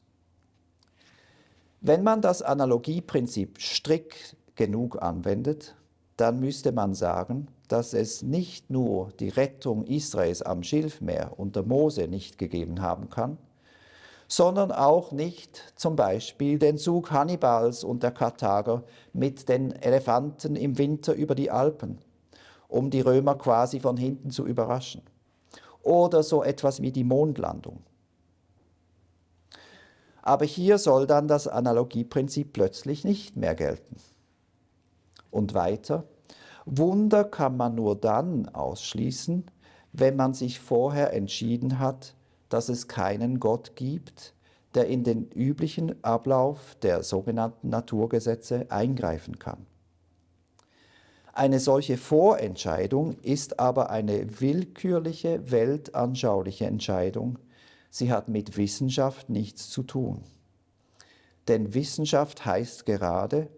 Wenn 1.81 2.03
man 2.03 2.21
das 2.21 2.43
Analogieprinzip 2.43 3.59
strikt 3.59 4.37
genug 4.57 5.01
anwendet, 5.03 5.75
dann 6.19 6.39
müsste 6.39 6.73
man 6.73 6.93
sagen, 6.93 7.49
dass 7.69 7.95
es 7.95 8.23
nicht 8.23 8.69
nur 8.69 9.09
die 9.21 9.31
Rettung 9.31 9.85
Israels 9.85 10.43
am 10.43 10.63
Schilfmeer 10.63 11.33
unter 11.39 11.63
Mose 11.63 12.09
nicht 12.09 12.37
gegeben 12.37 12.83
haben 12.83 13.09
kann, 13.09 13.39
sondern 14.29 14.71
auch 14.71 15.13
nicht 15.13 15.73
zum 15.77 15.97
Beispiel 15.97 16.59
den 16.59 16.77
Zug 16.77 17.11
Hannibals 17.11 17.85
und 17.85 18.03
der 18.03 18.11
Karthager 18.11 18.83
mit 19.15 19.49
den 19.49 19.73
Elefanten 19.73 20.57
im 20.57 20.77
Winter 20.77 21.15
über 21.15 21.35
die 21.35 21.51
Alpen, 21.51 22.01
um 22.69 22.91
die 22.91 23.01
Römer 23.01 23.37
quasi 23.37 23.81
von 23.81 23.97
hinten 23.97 24.31
zu 24.31 24.47
überraschen. 24.47 25.01
Oder 25.87 26.25
so 26.25 26.43
etwas 26.43 26.83
wie 26.83 26.91
die 26.91 27.05
Mondlandung. 27.05 27.79
Aber 30.21 30.45
hier 30.45 30.79
soll 30.79 31.07
dann 31.07 31.29
das 31.29 31.47
Analogieprinzip 31.47 32.53
plötzlich 32.53 33.05
nicht 33.05 33.37
mehr 33.37 33.55
gelten. 33.55 33.95
Und 35.31 35.55
weiter, 35.55 36.03
Wunder 36.65 37.23
kann 37.23 37.57
man 37.57 37.77
nur 37.77 37.95
dann 37.95 38.49
ausschließen, 38.49 39.45
wenn 39.93 40.17
man 40.17 40.35
sich 40.35 40.59
vorher 40.59 41.13
entschieden 41.13 41.79
hat, 41.79 42.17
dass 42.49 42.69
es 42.69 42.89
keinen 42.89 43.39
Gott 43.39 43.77
gibt, 43.77 44.35
der 44.75 44.89
in 44.89 45.05
den 45.05 45.31
üblichen 45.31 46.03
Ablauf 46.03 46.75
der 46.83 47.05
sogenannten 47.05 47.69
Naturgesetze 47.69 48.67
eingreifen 48.71 49.39
kann. 49.39 49.65
Eine 51.37 51.61
solche 51.61 51.99
Vorentscheidung 51.99 53.19
ist 53.21 53.61
aber 53.61 53.91
eine 53.91 54.41
willkürliche, 54.41 55.51
weltanschauliche 55.51 56.65
Entscheidung. 56.65 57.39
Sie 57.91 58.11
hat 58.11 58.29
mit 58.29 58.57
Wissenschaft 58.57 59.29
nichts 59.29 59.69
zu 59.69 59.83
tun. 59.83 60.23
Denn 61.47 61.75
Wissenschaft 61.75 62.47
heißt 62.47 62.87
gerade, 62.87 63.51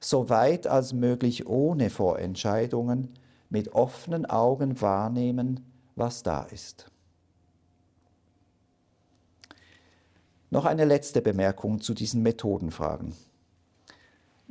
so 0.00 0.30
weit 0.30 0.66
als 0.66 0.94
möglich 0.94 1.46
ohne 1.46 1.90
Vorentscheidungen, 1.90 3.10
mit 3.50 3.74
offenen 3.74 4.24
Augen 4.24 4.80
wahrnehmen, 4.80 5.60
was 5.94 6.22
da 6.22 6.44
ist. 6.44 6.90
Noch 10.48 10.64
eine 10.64 10.86
letzte 10.86 11.20
Bemerkung 11.20 11.82
zu 11.82 11.92
diesen 11.92 12.22
Methodenfragen. 12.22 13.12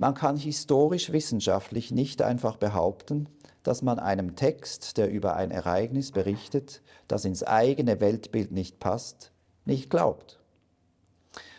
Man 0.01 0.15
kann 0.15 0.35
historisch-wissenschaftlich 0.35 1.91
nicht 1.91 2.23
einfach 2.23 2.57
behaupten, 2.57 3.29
dass 3.61 3.83
man 3.83 3.99
einem 3.99 4.35
Text, 4.35 4.97
der 4.97 5.11
über 5.11 5.35
ein 5.35 5.51
Ereignis 5.51 6.11
berichtet, 6.11 6.81
das 7.07 7.23
ins 7.23 7.43
eigene 7.43 8.01
Weltbild 8.01 8.51
nicht 8.51 8.79
passt, 8.79 9.31
nicht 9.63 9.91
glaubt. 9.91 10.39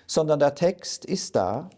Sondern 0.08 0.40
der 0.40 0.56
Text 0.56 1.04
ist 1.04 1.36
da 1.36 1.70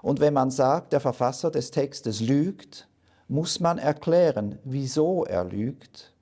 und 0.00 0.20
wenn 0.20 0.32
man 0.32 0.52
sagt, 0.52 0.92
der 0.92 1.00
Verfasser 1.00 1.50
des 1.50 1.72
Textes 1.72 2.20
lügt, 2.20 2.86
muss 3.26 3.58
man 3.58 3.78
erklären, 3.78 4.60
wieso 4.62 5.24
er 5.24 5.42
lügt, 5.42 6.14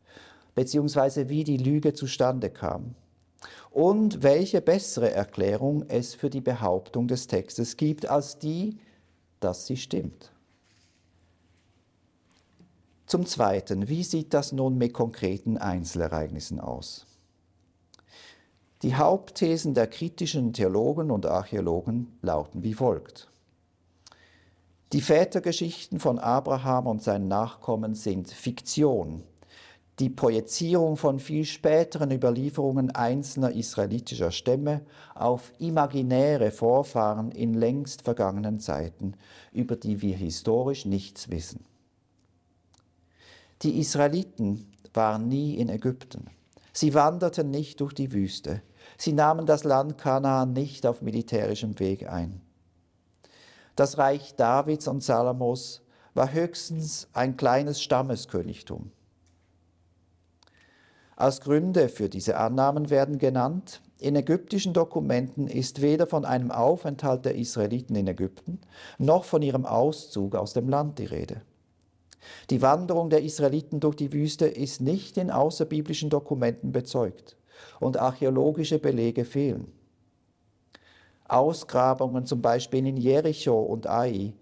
beziehungsweise 0.54 1.28
wie 1.28 1.44
die 1.44 1.58
Lüge 1.58 1.92
zustande 1.92 2.48
kam 2.48 2.94
und 3.70 4.22
welche 4.22 4.62
bessere 4.62 5.10
Erklärung 5.10 5.84
es 5.88 6.14
für 6.14 6.30
die 6.30 6.40
Behauptung 6.40 7.06
des 7.06 7.26
Textes 7.26 7.76
gibt 7.76 8.08
als 8.08 8.38
die, 8.38 8.78
dass 9.40 9.66
sie 9.66 9.76
stimmt. 9.76 10.33
Zum 13.07 13.25
Zweiten, 13.25 13.88
wie 13.88 14.04
sieht 14.04 14.35
das 14.35 14.52
nun 14.52 14.76
mit 14.76 14.92
konkreten 14.92 15.57
Einzelereignissen 15.57 16.61
aus? 16.61 17.07
Die 18.83 18.95
Hauptthesen 18.95 19.75
der 19.75 19.87
kritischen 19.87 20.52
Theologen 20.52 21.11
und 21.11 21.26
Archäologen 21.26 22.18
lauten 22.23 22.62
wie 22.62 22.75
folgt. 22.75 23.28
Die 24.92 25.00
Vätergeschichten 25.00 26.00
von 26.00 26.18
Abraham 26.18 26.87
und 26.87 27.02
seinen 27.02 27.28
Nachkommen 27.28 27.95
sind 27.95 28.30
Fiktion, 28.30 29.25
die 29.98 30.10
Projizierung 30.10 30.96
von 30.96 31.18
viel 31.18 31.44
späteren 31.44 32.12
Überlieferungen 32.12 32.90
einzelner 32.94 33.50
israelitischer 33.52 34.30
Stämme 34.30 34.82
auf 35.14 35.52
imaginäre 35.58 36.52
Vorfahren 36.52 37.32
in 37.32 37.54
längst 37.54 38.02
vergangenen 38.02 38.60
Zeiten, 38.60 39.14
über 39.52 39.74
die 39.74 40.00
wir 40.00 40.16
historisch 40.16 40.84
nichts 40.84 41.30
wissen. 41.30 41.64
Die 43.62 43.80
Israeliten 43.80 44.70
waren 44.94 45.26
nie 45.26 45.56
in 45.56 45.68
Ägypten. 45.68 46.30
Sie 46.72 46.94
wanderten 46.94 47.50
nicht 47.50 47.80
durch 47.80 47.92
die 47.92 48.12
Wüste. 48.12 48.62
Sie 48.96 49.12
nahmen 49.12 49.46
das 49.46 49.64
Land 49.64 49.98
Kanaan 49.98 50.52
nicht 50.52 50.86
auf 50.86 51.02
militärischem 51.02 51.78
Weg 51.80 52.08
ein. 52.08 52.40
Das 53.74 53.98
Reich 53.98 54.36
Davids 54.36 54.86
und 54.86 55.02
Salomos 55.02 55.82
war 56.14 56.32
höchstens 56.32 57.08
ein 57.12 57.36
kleines 57.36 57.82
Stammeskönigtum. 57.82 58.92
Als 61.18 61.40
Gründe 61.40 61.88
für 61.88 62.08
diese 62.08 62.37
Annahmen 62.37 62.90
werden 62.90 63.18
genannt, 63.18 63.80
in 63.98 64.14
ägyptischen 64.14 64.72
Dokumenten 64.72 65.48
ist 65.48 65.82
weder 65.82 66.06
von 66.06 66.25
einem 66.25 66.52
Aufenthalt 66.52 67.25
der 67.25 67.34
Israeliten 67.34 67.96
in 67.96 68.06
Ägypten 68.06 68.60
noch 68.98 69.25
von 69.25 69.42
ihrem 69.42 69.66
Auszug 69.66 70.37
aus 70.37 70.52
dem 70.52 70.68
Land 70.68 71.00
die 71.00 71.06
Rede. 71.06 71.42
Die 72.50 72.62
Wanderung 72.62 73.10
der 73.10 73.25
Israeliten 73.25 73.80
durch 73.80 73.96
die 73.96 74.12
Wüste 74.12 74.46
ist 74.46 74.80
nicht 74.80 75.16
in 75.16 75.32
außerbiblischen 75.32 76.08
Dokumenten 76.08 76.70
bezeugt 76.70 77.37
und 77.80 77.96
archäologische 77.96 78.78
Belege 78.78 79.25
fehlen. 79.25 79.72
Ausgrabungen 81.26 82.26
zum 82.26 82.42
Beispiel 82.42 82.87
in 82.87 82.96
Jericho 82.96 83.60
und 83.60 83.88
Ai 83.88 84.34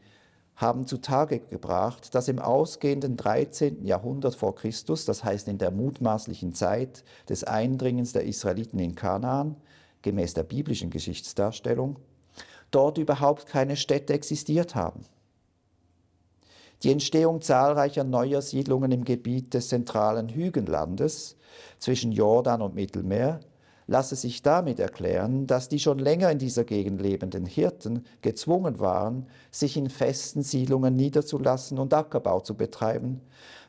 haben 0.57 0.87
zutage 0.87 1.41
gebracht, 1.41 2.15
dass 2.15 2.29
im 2.29 2.39
ausgehenden 2.39 3.17
13. 3.17 3.85
Jahrhundert 3.85 4.35
vor 4.35 4.55
Christus, 4.55 5.05
das 5.05 5.23
heißt 5.23 5.49
in 5.49 5.59
der 5.59 5.71
mutmaßlichen 5.71 6.55
Zeit 6.55 7.05
des 7.29 7.45
Eindringens 7.45 8.13
der 8.13 8.25
Israeliten 8.25 8.79
in 8.79 8.95
Kanaan, 8.95 9.57
gemäß 10.01 10.33
der 10.33 10.45
biblischen 10.45 10.89
Geschichtsdarstellung, 10.89 11.99
dort 12.71 12.97
überhaupt 12.97 13.47
keine 13.47 13.77
Städte 13.77 14.15
existiert 14.15 14.75
haben. 14.75 15.05
Die 16.83 16.93
Entstehung 16.93 17.41
zahlreicher 17.43 18.05
neuer 18.05 18.43
Siedlungen 18.43 18.93
im 18.93 19.05
Gebiet 19.05 19.55
des 19.55 19.69
zentralen 19.69 20.29
Hügellandes 20.29 21.37
zwischen 21.79 22.13
Jordan 22.13 22.63
und 22.63 22.75
Mittelmeer 22.75 23.41
lasse 23.87 24.17
sich 24.17 24.43
damit 24.43 24.81
erklären, 24.81 25.47
dass 25.47 25.69
die 25.69 25.79
schon 25.79 25.99
länger 25.99 26.31
in 26.31 26.39
dieser 26.39 26.65
Gegend 26.65 27.01
lebenden 27.01 27.47
Hirten 27.47 28.05
gezwungen 28.21 28.81
waren, 28.81 29.27
sich 29.51 29.77
in 29.77 29.91
festen 29.91 30.43
Siedlungen 30.43 30.97
niederzulassen 30.97 31.79
und 31.79 31.95
Ackerbau 31.95 32.41
zu 32.41 32.55
betreiben, 32.55 33.21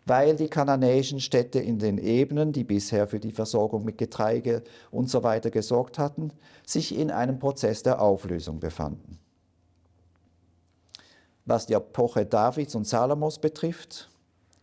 weil 0.06 0.36
die 0.36 0.48
kananäischen 0.48 1.20
Städte 1.20 1.60
in 1.60 1.80
den 1.80 1.98
Ebenen, 1.98 2.52
die 2.52 2.64
bisher 2.64 3.08
für 3.08 3.20
die 3.20 3.32
Versorgung 3.32 3.84
mit 3.84 3.98
Getreide 3.98 4.64
usw. 4.92 5.42
So 5.44 5.52
gesorgt 5.52 6.00
hatten, 6.00 6.32
sich 6.66 6.98
in 6.98 7.12
einem 7.12 7.40
Prozess 7.40 7.84
der 7.84 8.02
Auflösung 8.02 8.60
befanden. 8.60 9.20
Was 11.46 11.66
die 11.66 11.74
Epoche 11.74 12.26
Davids 12.26 12.76
und 12.76 12.88
Salomos 12.88 13.40
betrifft, 13.40 14.10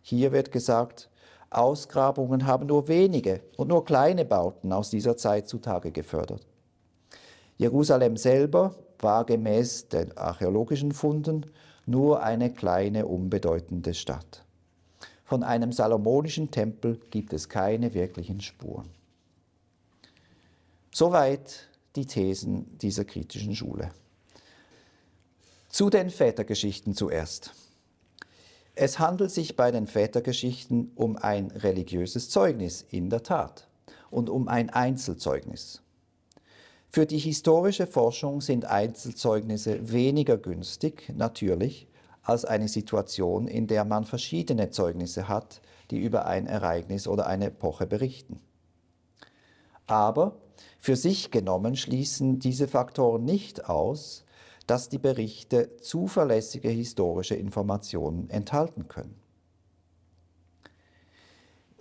hier 0.02 0.32
wird 0.32 0.50
gesagt, 0.50 1.08
Ausgrabungen 1.56 2.46
haben 2.46 2.66
nur 2.66 2.88
wenige 2.88 3.40
und 3.56 3.68
nur 3.68 3.84
kleine 3.84 4.24
Bauten 4.24 4.72
aus 4.72 4.90
dieser 4.90 5.16
Zeit 5.16 5.48
zutage 5.48 5.92
gefördert. 5.92 6.46
Jerusalem 7.56 8.16
selber 8.16 8.74
war 8.98 9.24
gemäß 9.24 9.88
den 9.88 10.16
archäologischen 10.16 10.92
Funden 10.92 11.46
nur 11.86 12.22
eine 12.22 12.52
kleine, 12.52 13.06
unbedeutende 13.06 13.94
Stadt. 13.94 14.44
Von 15.24 15.42
einem 15.42 15.72
salomonischen 15.72 16.50
Tempel 16.50 17.00
gibt 17.10 17.32
es 17.32 17.48
keine 17.48 17.94
wirklichen 17.94 18.40
Spuren. 18.40 18.90
Soweit 20.92 21.68
die 21.96 22.06
Thesen 22.06 22.78
dieser 22.78 23.04
kritischen 23.04 23.54
Schule. 23.54 23.90
Zu 25.68 25.90
den 25.90 26.10
Vätergeschichten 26.10 26.94
zuerst. 26.94 27.52
Es 28.76 28.98
handelt 28.98 29.30
sich 29.30 29.56
bei 29.56 29.70
den 29.70 29.86
Vätergeschichten 29.86 30.90
um 30.96 31.16
ein 31.16 31.52
religiöses 31.52 32.28
Zeugnis, 32.28 32.84
in 32.90 33.08
der 33.08 33.22
Tat, 33.22 33.68
und 34.10 34.28
um 34.28 34.48
ein 34.48 34.68
Einzelzeugnis. 34.70 35.80
Für 36.90 37.06
die 37.06 37.18
historische 37.18 37.86
Forschung 37.86 38.40
sind 38.40 38.64
Einzelzeugnisse 38.64 39.92
weniger 39.92 40.38
günstig, 40.38 41.12
natürlich, 41.14 41.88
als 42.22 42.44
eine 42.44 42.68
Situation, 42.68 43.46
in 43.46 43.66
der 43.66 43.84
man 43.84 44.04
verschiedene 44.04 44.70
Zeugnisse 44.70 45.28
hat, 45.28 45.60
die 45.90 45.98
über 45.98 46.26
ein 46.26 46.46
Ereignis 46.46 47.06
oder 47.06 47.26
eine 47.26 47.46
Epoche 47.46 47.86
berichten. 47.86 48.40
Aber 49.86 50.36
für 50.80 50.96
sich 50.96 51.30
genommen 51.30 51.76
schließen 51.76 52.38
diese 52.38 52.66
Faktoren 52.66 53.24
nicht 53.24 53.68
aus, 53.68 54.23
dass 54.66 54.88
die 54.88 54.98
Berichte 54.98 55.76
zuverlässige 55.78 56.68
historische 56.68 57.34
Informationen 57.34 58.30
enthalten 58.30 58.88
können. 58.88 59.24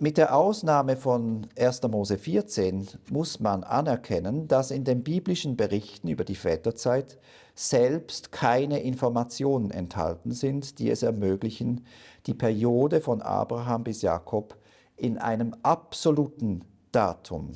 Mit 0.00 0.18
der 0.18 0.36
Ausnahme 0.36 0.96
von 0.96 1.46
1. 1.56 1.82
Mose 1.84 2.18
14 2.18 2.88
muss 3.10 3.38
man 3.38 3.62
anerkennen, 3.62 4.48
dass 4.48 4.72
in 4.72 4.82
den 4.82 5.04
biblischen 5.04 5.56
Berichten 5.56 6.08
über 6.08 6.24
die 6.24 6.34
Väterzeit 6.34 7.16
selbst 7.54 8.32
keine 8.32 8.80
Informationen 8.80 9.70
enthalten 9.70 10.32
sind, 10.32 10.80
die 10.80 10.90
es 10.90 11.04
ermöglichen, 11.04 11.86
die 12.26 12.34
Periode 12.34 13.00
von 13.00 13.22
Abraham 13.22 13.84
bis 13.84 14.02
Jakob 14.02 14.58
in 14.96 15.16
einem 15.16 15.54
absoluten 15.62 16.64
Datum 16.90 17.52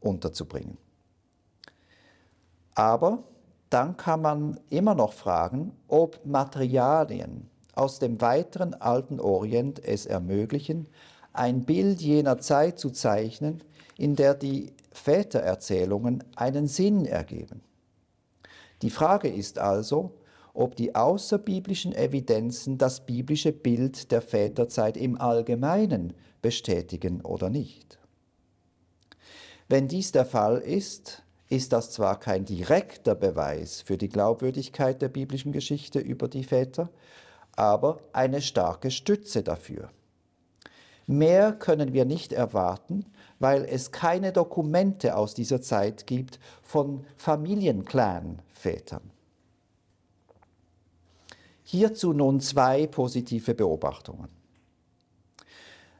unterzubringen. 0.00 0.78
Aber 2.74 3.22
dann 3.72 3.96
kann 3.96 4.20
man 4.20 4.60
immer 4.70 4.94
noch 4.94 5.12
fragen, 5.12 5.72
ob 5.88 6.24
Materialien 6.26 7.48
aus 7.74 7.98
dem 7.98 8.20
weiteren 8.20 8.74
alten 8.74 9.18
Orient 9.18 9.82
es 9.82 10.04
ermöglichen, 10.04 10.86
ein 11.32 11.64
Bild 11.64 12.02
jener 12.02 12.38
Zeit 12.38 12.78
zu 12.78 12.90
zeichnen, 12.90 13.62
in 13.96 14.14
der 14.16 14.34
die 14.34 14.72
Vätererzählungen 14.92 16.22
einen 16.36 16.66
Sinn 16.66 17.06
ergeben. 17.06 17.62
Die 18.82 18.90
Frage 18.90 19.28
ist 19.28 19.58
also, 19.58 20.18
ob 20.54 20.76
die 20.76 20.94
außerbiblischen 20.94 21.94
Evidenzen 21.94 22.76
das 22.76 23.06
biblische 23.06 23.52
Bild 23.52 24.10
der 24.12 24.20
Väterzeit 24.20 24.98
im 24.98 25.18
Allgemeinen 25.18 26.12
bestätigen 26.42 27.22
oder 27.22 27.48
nicht. 27.48 27.98
Wenn 29.68 29.88
dies 29.88 30.12
der 30.12 30.26
Fall 30.26 30.58
ist, 30.58 31.21
ist 31.52 31.74
das 31.74 31.90
zwar 31.90 32.18
kein 32.18 32.46
direkter 32.46 33.14
Beweis 33.14 33.82
für 33.82 33.98
die 33.98 34.08
Glaubwürdigkeit 34.08 35.02
der 35.02 35.10
biblischen 35.10 35.52
Geschichte 35.52 35.98
über 35.98 36.26
die 36.26 36.44
Väter, 36.44 36.88
aber 37.56 38.00
eine 38.14 38.40
starke 38.40 38.90
Stütze 38.90 39.42
dafür. 39.42 39.90
Mehr 41.06 41.52
können 41.52 41.92
wir 41.92 42.06
nicht 42.06 42.32
erwarten, 42.32 43.04
weil 43.38 43.66
es 43.66 43.92
keine 43.92 44.32
Dokumente 44.32 45.14
aus 45.14 45.34
dieser 45.34 45.60
Zeit 45.60 46.06
gibt 46.06 46.40
von 46.62 47.04
Familienclan-Vätern. 47.18 49.10
Hierzu 51.64 52.14
nun 52.14 52.40
zwei 52.40 52.86
positive 52.86 53.54
Beobachtungen. 53.54 54.28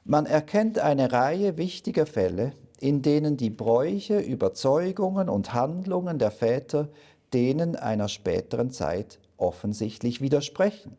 Man 0.04 0.24
erkennt 0.24 0.78
eine 0.78 1.12
Reihe 1.12 1.58
wichtiger 1.58 2.06
Fälle, 2.06 2.54
in 2.82 3.00
denen 3.00 3.36
die 3.36 3.48
Bräuche, 3.48 4.18
Überzeugungen 4.18 5.28
und 5.28 5.54
Handlungen 5.54 6.18
der 6.18 6.32
Väter 6.32 6.88
denen 7.32 7.76
einer 7.76 8.08
späteren 8.08 8.72
Zeit 8.72 9.20
offensichtlich 9.36 10.20
widersprechen. 10.20 10.96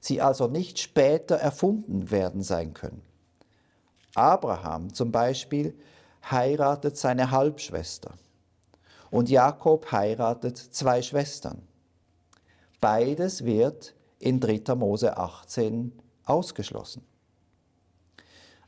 Sie 0.00 0.20
also 0.20 0.46
nicht 0.46 0.78
später 0.78 1.36
erfunden 1.36 2.10
werden 2.10 2.42
sein 2.42 2.74
können. 2.74 3.00
Abraham 4.14 4.92
zum 4.92 5.10
Beispiel 5.10 5.74
heiratet 6.30 6.98
seine 6.98 7.30
Halbschwester 7.30 8.12
und 9.10 9.30
Jakob 9.30 9.90
heiratet 9.92 10.58
zwei 10.58 11.00
Schwestern. 11.00 11.62
Beides 12.82 13.46
wird 13.46 13.94
in 14.18 14.40
3. 14.40 14.74
Mose 14.74 15.16
18 15.16 15.90
ausgeschlossen. 16.26 17.02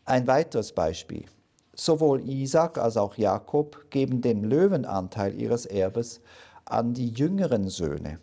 Ein 0.06 0.26
weiteres 0.26 0.72
Beispiel. 0.72 1.26
Sowohl 1.76 2.26
Isaac 2.26 2.78
als 2.78 2.96
auch 2.96 3.16
Jakob 3.16 3.90
geben 3.90 4.22
den 4.22 4.44
Löwenanteil 4.44 5.38
ihres 5.38 5.66
Erbes 5.66 6.22
an 6.64 6.94
die 6.94 7.10
jüngeren 7.10 7.68
Söhne. 7.68 8.18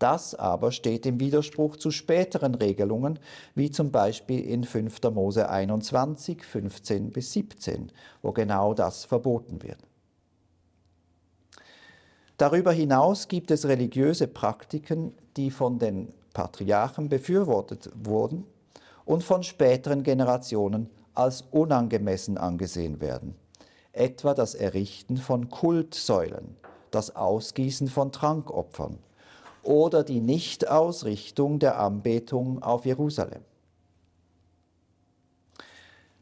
Das 0.00 0.34
aber 0.34 0.70
steht 0.70 1.06
im 1.06 1.18
Widerspruch 1.18 1.76
zu 1.76 1.90
späteren 1.90 2.54
Regelungen, 2.56 3.18
wie 3.54 3.70
zum 3.70 3.90
Beispiel 3.90 4.40
in 4.40 4.64
5. 4.64 5.02
Mose 5.12 5.48
21, 5.48 6.44
15 6.44 7.10
bis 7.10 7.32
17, 7.32 7.90
wo 8.22 8.32
genau 8.32 8.74
das 8.74 9.04
verboten 9.04 9.62
wird. 9.62 9.78
Darüber 12.36 12.72
hinaus 12.72 13.26
gibt 13.26 13.50
es 13.50 13.66
religiöse 13.66 14.28
Praktiken, 14.28 15.12
die 15.36 15.50
von 15.50 15.78
den 15.78 16.12
Patriarchen 16.32 17.08
befürwortet 17.08 17.90
wurden 17.94 18.44
und 19.04 19.24
von 19.24 19.42
späteren 19.42 20.04
Generationen 20.04 20.90
als 21.18 21.42
unangemessen 21.50 22.38
angesehen 22.38 23.00
werden, 23.00 23.34
etwa 23.92 24.34
das 24.34 24.54
Errichten 24.54 25.16
von 25.16 25.50
Kultsäulen, 25.50 26.56
das 26.92 27.16
Ausgießen 27.16 27.88
von 27.88 28.12
Trankopfern 28.12 28.98
oder 29.64 30.04
die 30.04 30.20
Nichtausrichtung 30.20 31.58
der 31.58 31.80
Anbetung 31.80 32.62
auf 32.62 32.86
Jerusalem. 32.86 33.42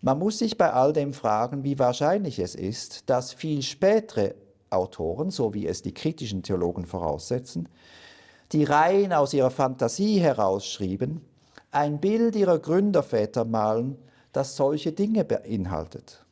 Man 0.00 0.18
muss 0.18 0.38
sich 0.38 0.56
bei 0.56 0.72
all 0.72 0.94
dem 0.94 1.12
fragen, 1.12 1.62
wie 1.62 1.78
wahrscheinlich 1.78 2.38
es 2.38 2.54
ist, 2.54 3.10
dass 3.10 3.34
viel 3.34 3.60
spätere 3.60 4.34
Autoren, 4.70 5.30
so 5.30 5.52
wie 5.52 5.66
es 5.66 5.82
die 5.82 5.92
kritischen 5.92 6.42
Theologen 6.42 6.86
voraussetzen, 6.86 7.68
die 8.52 8.64
rein 8.64 9.12
aus 9.12 9.34
ihrer 9.34 9.50
Fantasie 9.50 10.20
herausschrieben, 10.20 11.20
ein 11.70 12.00
Bild 12.00 12.34
ihrer 12.34 12.58
Gründerväter 12.58 13.44
malen, 13.44 13.98
das 14.36 14.54
solche 14.54 14.92
Dinge 14.92 15.24
beinhaltet. 15.24 16.22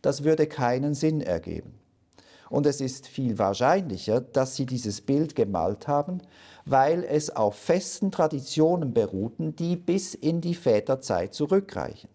Das 0.00 0.22
würde 0.22 0.46
keinen 0.46 0.94
Sinn 0.94 1.20
ergeben. 1.20 1.74
Und 2.48 2.66
es 2.66 2.80
ist 2.80 3.08
viel 3.08 3.38
wahrscheinlicher, 3.38 4.20
dass 4.20 4.54
sie 4.54 4.64
dieses 4.64 5.00
Bild 5.00 5.34
gemalt 5.34 5.88
haben, 5.88 6.20
weil 6.66 7.02
es 7.02 7.30
auf 7.30 7.56
festen 7.56 8.12
Traditionen 8.12 8.94
beruhten, 8.94 9.56
die 9.56 9.74
bis 9.74 10.14
in 10.14 10.40
die 10.40 10.54
Väterzeit 10.54 11.34
zurückreichen. 11.34 12.10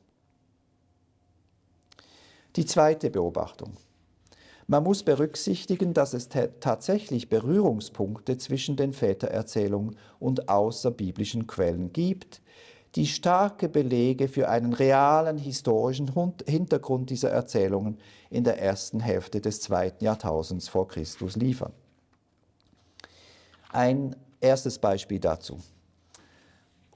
Die 2.55 2.65
zweite 2.65 3.09
Beobachtung. 3.09 3.73
Man 4.67 4.83
muss 4.83 5.03
berücksichtigen, 5.03 5.93
dass 5.93 6.13
es 6.13 6.29
tatsächlich 6.29 7.29
Berührungspunkte 7.29 8.37
zwischen 8.37 8.77
den 8.77 8.93
Vätererzählungen 8.93 9.97
und 10.19 10.47
außerbiblischen 10.47 11.47
Quellen 11.47 11.91
gibt, 11.91 12.41
die 12.95 13.07
starke 13.07 13.69
Belege 13.69 14.27
für 14.27 14.49
einen 14.49 14.73
realen 14.73 15.37
historischen 15.37 16.11
Hintergrund 16.45 17.09
dieser 17.09 17.29
Erzählungen 17.29 17.99
in 18.29 18.43
der 18.43 18.61
ersten 18.61 18.99
Hälfte 18.99 19.41
des 19.41 19.61
zweiten 19.61 20.03
Jahrtausends 20.03 20.67
vor 20.67 20.87
Christus 20.87 21.35
liefern. 21.35 21.73
Ein 23.71 24.15
erstes 24.39 24.79
Beispiel 24.79 25.19
dazu. 25.19 25.59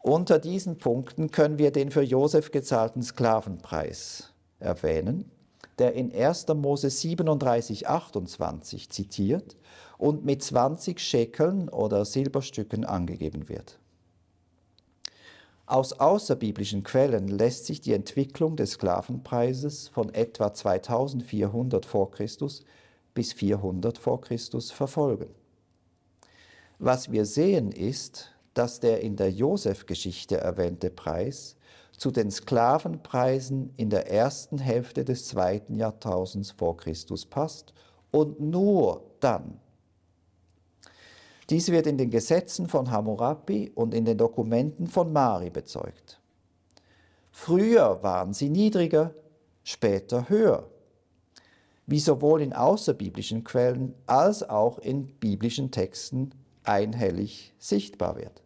Unter 0.02 0.40
diesen 0.40 0.78
Punkten 0.80 1.30
können 1.30 1.60
wir 1.60 1.72
den 1.72 1.92
für 1.92 2.02
Josef 2.02 2.52
gezahlten 2.52 3.04
Sklavenpreis 3.04 4.34
erwähnen, 4.60 5.30
der 5.78 5.94
in 5.94 6.12
1. 6.14 6.48
Mose 6.56 6.90
37, 6.90 7.88
28 7.88 8.90
zitiert 8.90 9.58
und 10.00 10.26
mit 10.26 10.42
20 10.42 11.00
Schekeln 11.00 11.70
oder 11.70 12.06
Silberstücken 12.06 12.86
angegeben 12.86 13.48
wird. 13.48 13.81
Aus 15.72 15.94
außerbiblischen 15.94 16.84
Quellen 16.84 17.30
lässt 17.30 17.66
sich 17.66 17.80
die 17.80 17.94
Entwicklung 17.94 18.58
des 18.58 18.72
Sklavenpreises 18.72 19.88
von 19.88 20.14
etwa 20.14 20.54
2400 20.54 21.86
vor 21.86 22.12
Christus 22.12 22.66
bis 23.14 23.32
400 23.32 23.98
vor 23.98 24.20
Christus 24.20 24.70
verfolgen. 24.70 25.30
Was 26.78 27.10
wir 27.10 27.24
sehen 27.24 27.72
ist, 27.72 28.34
dass 28.54 28.82
der 28.82 29.00
in 29.00 29.16
der 29.16 29.32
Josef-Geschichte 29.32 30.36
erwähnte 30.36 30.90
Preis 30.90 31.56
zu 31.94 32.12
den 32.12 32.32
Sklavenpreisen 32.32 33.74
in 33.78 33.90
der 33.90 34.12
ersten 34.12 34.58
Hälfte 34.58 35.06
des 35.06 35.30
zweiten 35.30 35.76
Jahrtausends 35.76 36.52
vor 36.52 36.76
Christus 36.76 37.26
passt 37.26 37.74
und 38.12 38.42
nur 38.42 39.06
dann. 39.22 39.58
Dies 41.52 41.70
wird 41.70 41.86
in 41.86 41.98
den 41.98 42.10
Gesetzen 42.10 42.70
von 42.70 42.90
Hammurabi 42.92 43.74
und 43.76 43.94
in 43.94 44.06
den 44.06 44.18
Dokumenten 44.18 44.88
von 44.88 45.12
Mari 45.12 45.50
bezeugt. 45.50 46.22
Früher 47.30 48.02
waren 48.02 48.32
sie 48.32 48.48
niedriger, 48.48 49.14
später 49.62 50.30
höher, 50.30 50.70
wie 51.88 52.00
sowohl 52.00 52.42
in 52.42 52.54
außerbiblischen 52.54 53.44
Quellen 53.44 53.94
als 54.06 54.50
auch 54.50 54.80
in 54.80 55.08
biblischen 55.20 55.72
Texten 55.72 56.32
einhellig 56.64 57.54
sichtbar 57.60 58.16
wird. 58.16 58.42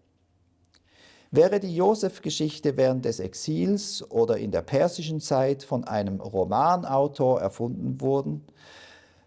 Wäre 1.30 1.60
die 1.60 1.76
Josef-Geschichte 1.76 2.76
während 2.76 3.06
des 3.06 3.20
Exils 3.20 4.04
oder 4.10 4.40
in 4.40 4.50
der 4.50 4.64
persischen 4.64 5.20
Zeit 5.20 5.62
von 5.62 5.84
einem 5.84 6.20
Romanautor 6.22 7.40
erfunden 7.40 8.02
worden, 8.02 8.44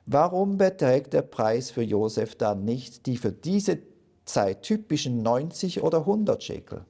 warum 0.08 0.56
beträgt 0.56 1.12
der 1.12 1.22
Preis 1.22 1.70
für 1.70 1.82
Josef 1.82 2.34
dann 2.34 2.64
nicht 2.64 3.06
die 3.06 3.16
für 3.16 3.32
diese 3.32 3.78
Zeit 4.24 4.62
typischen 4.62 5.22
90 5.22 5.82
oder 5.82 5.98
100 6.00 6.42
Schekel? 6.42 6.84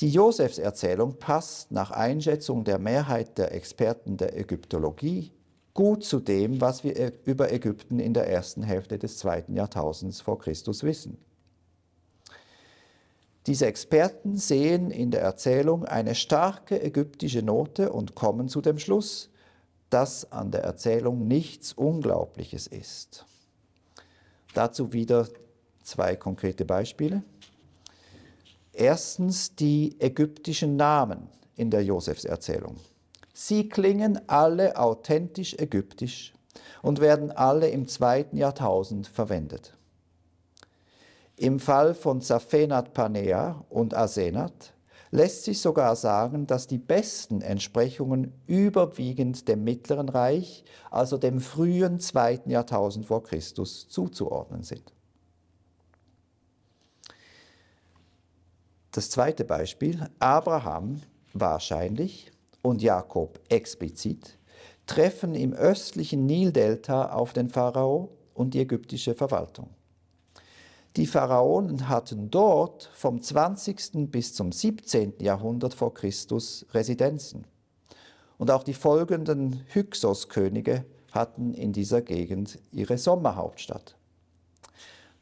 Die 0.00 0.10
Josefserzählung 0.10 1.18
passt 1.18 1.70
nach 1.70 1.92
Einschätzung 1.92 2.64
der 2.64 2.78
Mehrheit 2.78 3.38
der 3.38 3.54
Experten 3.54 4.16
der 4.16 4.36
Ägyptologie 4.36 5.32
gut 5.74 6.04
zu 6.04 6.18
dem, 6.18 6.60
was 6.60 6.84
wir 6.84 7.12
über 7.24 7.52
Ägypten 7.52 7.98
in 8.00 8.12
der 8.12 8.28
ersten 8.28 8.62
Hälfte 8.62 8.98
des 8.98 9.18
zweiten 9.18 9.54
Jahrtausends 9.54 10.20
vor 10.20 10.38
Christus 10.38 10.82
wissen. 10.82 11.18
Diese 13.46 13.66
Experten 13.66 14.36
sehen 14.36 14.90
in 14.90 15.10
der 15.10 15.22
Erzählung 15.22 15.84
eine 15.84 16.14
starke 16.14 16.80
ägyptische 16.82 17.42
Note 17.42 17.92
und 17.92 18.14
kommen 18.14 18.48
zu 18.48 18.60
dem 18.60 18.78
Schluss, 18.78 19.31
dass 19.92 20.30
an 20.32 20.50
der 20.50 20.62
Erzählung 20.62 21.28
nichts 21.28 21.74
Unglaubliches 21.74 22.66
ist. 22.66 23.26
Dazu 24.54 24.92
wieder 24.94 25.28
zwei 25.82 26.16
konkrete 26.16 26.64
Beispiele. 26.64 27.22
Erstens 28.72 29.54
die 29.54 30.00
ägyptischen 30.00 30.76
Namen 30.76 31.28
in 31.56 31.70
der 31.70 31.84
Josefserzählung. 31.84 32.76
Sie 33.34 33.68
klingen 33.68 34.18
alle 34.28 34.78
authentisch 34.78 35.54
ägyptisch 35.58 36.32
und 36.80 37.00
werden 37.00 37.30
alle 37.30 37.68
im 37.68 37.86
zweiten 37.86 38.38
Jahrtausend 38.38 39.06
verwendet. 39.06 39.74
Im 41.36 41.60
Fall 41.60 41.94
von 41.94 42.22
Safenat 42.22 42.94
Panea 42.94 43.62
und 43.68 43.94
Asenat 43.94 44.72
lässt 45.12 45.44
sich 45.44 45.60
sogar 45.60 45.94
sagen, 45.94 46.46
dass 46.46 46.66
die 46.66 46.78
besten 46.78 47.42
Entsprechungen 47.42 48.32
überwiegend 48.46 49.46
dem 49.46 49.62
Mittleren 49.62 50.08
Reich, 50.08 50.64
also 50.90 51.18
dem 51.18 51.38
frühen 51.40 52.00
zweiten 52.00 52.50
Jahrtausend 52.50 53.06
vor 53.06 53.22
Christus, 53.22 53.86
zuzuordnen 53.88 54.64
sind. 54.64 54.92
Das 58.90 59.10
zweite 59.10 59.44
Beispiel, 59.44 60.08
Abraham 60.18 61.02
wahrscheinlich 61.34 62.32
und 62.62 62.82
Jakob 62.82 63.38
explizit 63.48 64.38
treffen 64.86 65.34
im 65.34 65.52
östlichen 65.52 66.26
Nildelta 66.26 67.12
auf 67.12 67.32
den 67.32 67.48
Pharao 67.48 68.10
und 68.34 68.54
die 68.54 68.60
ägyptische 68.60 69.14
Verwaltung. 69.14 69.70
Die 70.96 71.06
Pharaonen 71.06 71.88
hatten 71.88 72.30
dort 72.30 72.90
vom 72.92 73.22
20. 73.22 74.10
bis 74.10 74.34
zum 74.34 74.52
17. 74.52 75.14
Jahrhundert 75.20 75.72
vor 75.72 75.94
Christus 75.94 76.66
Residenzen. 76.74 77.46
Und 78.36 78.50
auch 78.50 78.62
die 78.62 78.74
folgenden 78.74 79.64
Hyksos-Könige 79.72 80.84
hatten 81.10 81.54
in 81.54 81.72
dieser 81.72 82.02
Gegend 82.02 82.58
ihre 82.72 82.98
Sommerhauptstadt. 82.98 83.96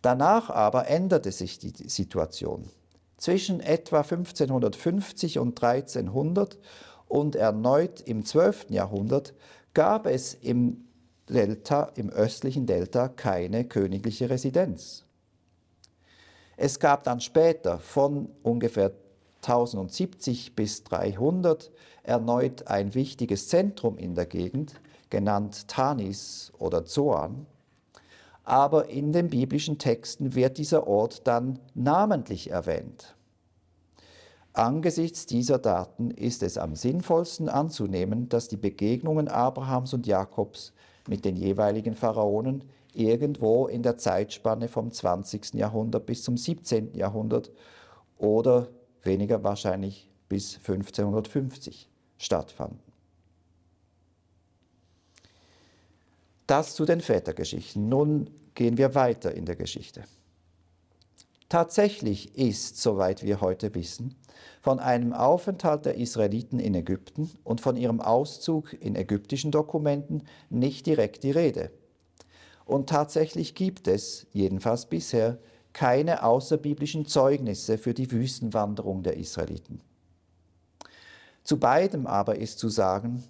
Danach 0.03 0.51
aber 0.51 0.89
änderte 0.89 1.31
sich 1.31 1.61
die 1.61 1.89
Situation. 1.89 2.69
Zwischen 3.17 3.61
etwa 3.61 3.99
1550 3.99 5.39
und 5.39 5.63
1300 5.63 6.59
und 7.07 7.37
erneut 7.37 8.01
im 8.01 8.25
12. 8.25 8.71
Jahrhundert 8.71 9.35
gab 9.73 10.07
es 10.07 10.35
im 10.35 10.85
Delta, 11.29 11.93
im 11.95 12.11
östlichen 12.11 12.67
Delta 12.67 13.09
keine 13.09 13.67
königliche 13.67 14.31
Residenz. 14.31 15.05
Es 16.63 16.79
gab 16.79 17.05
dann 17.05 17.23
später 17.23 17.79
von 17.79 18.29
ungefähr 18.43 18.93
1070 19.37 20.55
bis 20.55 20.85
300 20.85 21.71
erneut 22.03 22.67
ein 22.67 22.95
wichtiges 22.95 23.49
Zentrum 23.49 23.97
in 23.97 24.15
der 24.15 24.27
Gegend, 24.27 24.75
genannt 25.09 25.69
Tanis 25.69 26.53
oder 26.59 26.85
Zoan. 26.85 27.47
Aber 28.45 28.91
in 28.91 29.11
den 29.11 29.31
biblischen 29.31 29.79
Texten 29.79 30.35
wird 30.35 30.59
dieser 30.59 30.87
Ort 30.87 31.27
dann 31.27 31.59
namentlich 31.73 32.51
erwähnt. 32.51 33.17
Angesichts 34.53 35.25
dieser 35.25 35.59
Daten 35.59 36.11
ist 36.11 36.43
es 36.43 36.59
am 36.59 36.77
sinnvollsten 36.77 37.49
anzunehmen, 37.49 38.29
dass 38.29 38.49
die 38.49 38.59
Begegnungen 38.59 39.29
Abrahams 39.29 39.95
und 39.95 40.07
Jakobs 40.07 40.75
mit 41.09 41.25
den 41.25 41.37
jeweiligen 41.37 41.95
Pharaonen 41.95 42.65
irgendwo 42.95 43.67
in 43.67 43.83
der 43.83 43.97
Zeitspanne 43.97 44.69
vom 44.69 44.91
20. 44.91 45.55
Jahrhundert 45.55 46.07
bis 46.07 46.23
zum 46.23 46.37
17. 46.37 46.95
Jahrhundert 46.95 47.51
oder 48.19 48.69
weniger 49.03 49.43
wahrscheinlich 49.43 50.11
bis 50.29 50.57
1550 50.57 51.89
stattfanden. 52.19 52.81
Das 56.47 56.75
zu 56.75 56.85
den 56.85 57.01
Vätergeschichten. 57.01 57.89
Nun 57.89 58.29
gehen 58.55 58.77
wir 58.77 58.95
weiter 58.95 59.33
in 59.35 59.47
der 59.47 59.57
Geschichte. 59.57 60.05
Tatsächlich 61.49 62.37
ist, 62.37 62.81
soweit 62.81 63.23
wir 63.25 63.41
heute 63.41 63.75
wissen, 63.75 64.15
von 64.61 64.79
einem 64.79 65.13
Aufenthalt 65.13 65.87
der 65.87 65.97
Israeliten 65.97 66.59
in 66.59 66.75
Ägypten 66.75 67.31
und 67.45 67.61
von 67.61 67.77
ihrem 67.77 68.01
Auszug 68.01 68.73
in 68.73 68.95
ägyptischen 68.95 69.51
Dokumenten 69.51 70.23
nicht 70.49 70.87
direkt 70.87 71.25
die 71.25 71.31
Rede. 71.31 71.71
Und 72.71 72.89
tatsächlich 72.89 73.57
gibt 73.57 73.89
es, 73.89 74.29
jedenfalls 74.33 74.87
bisher, 74.87 75.39
keine 75.73 76.23
außerbiblischen 76.23 77.05
Zeugnisse 77.05 77.79
für 77.79 77.95
die 77.95 78.13
Wüstenwanderung 78.13 79.03
der 79.03 79.17
Israeliten. 79.17 79.81
Zu 81.43 81.59
beidem 81.59 82.07
aber 82.07 82.37
ist 82.37 82.61
zu 82.61 82.69
sagen, 82.69 83.25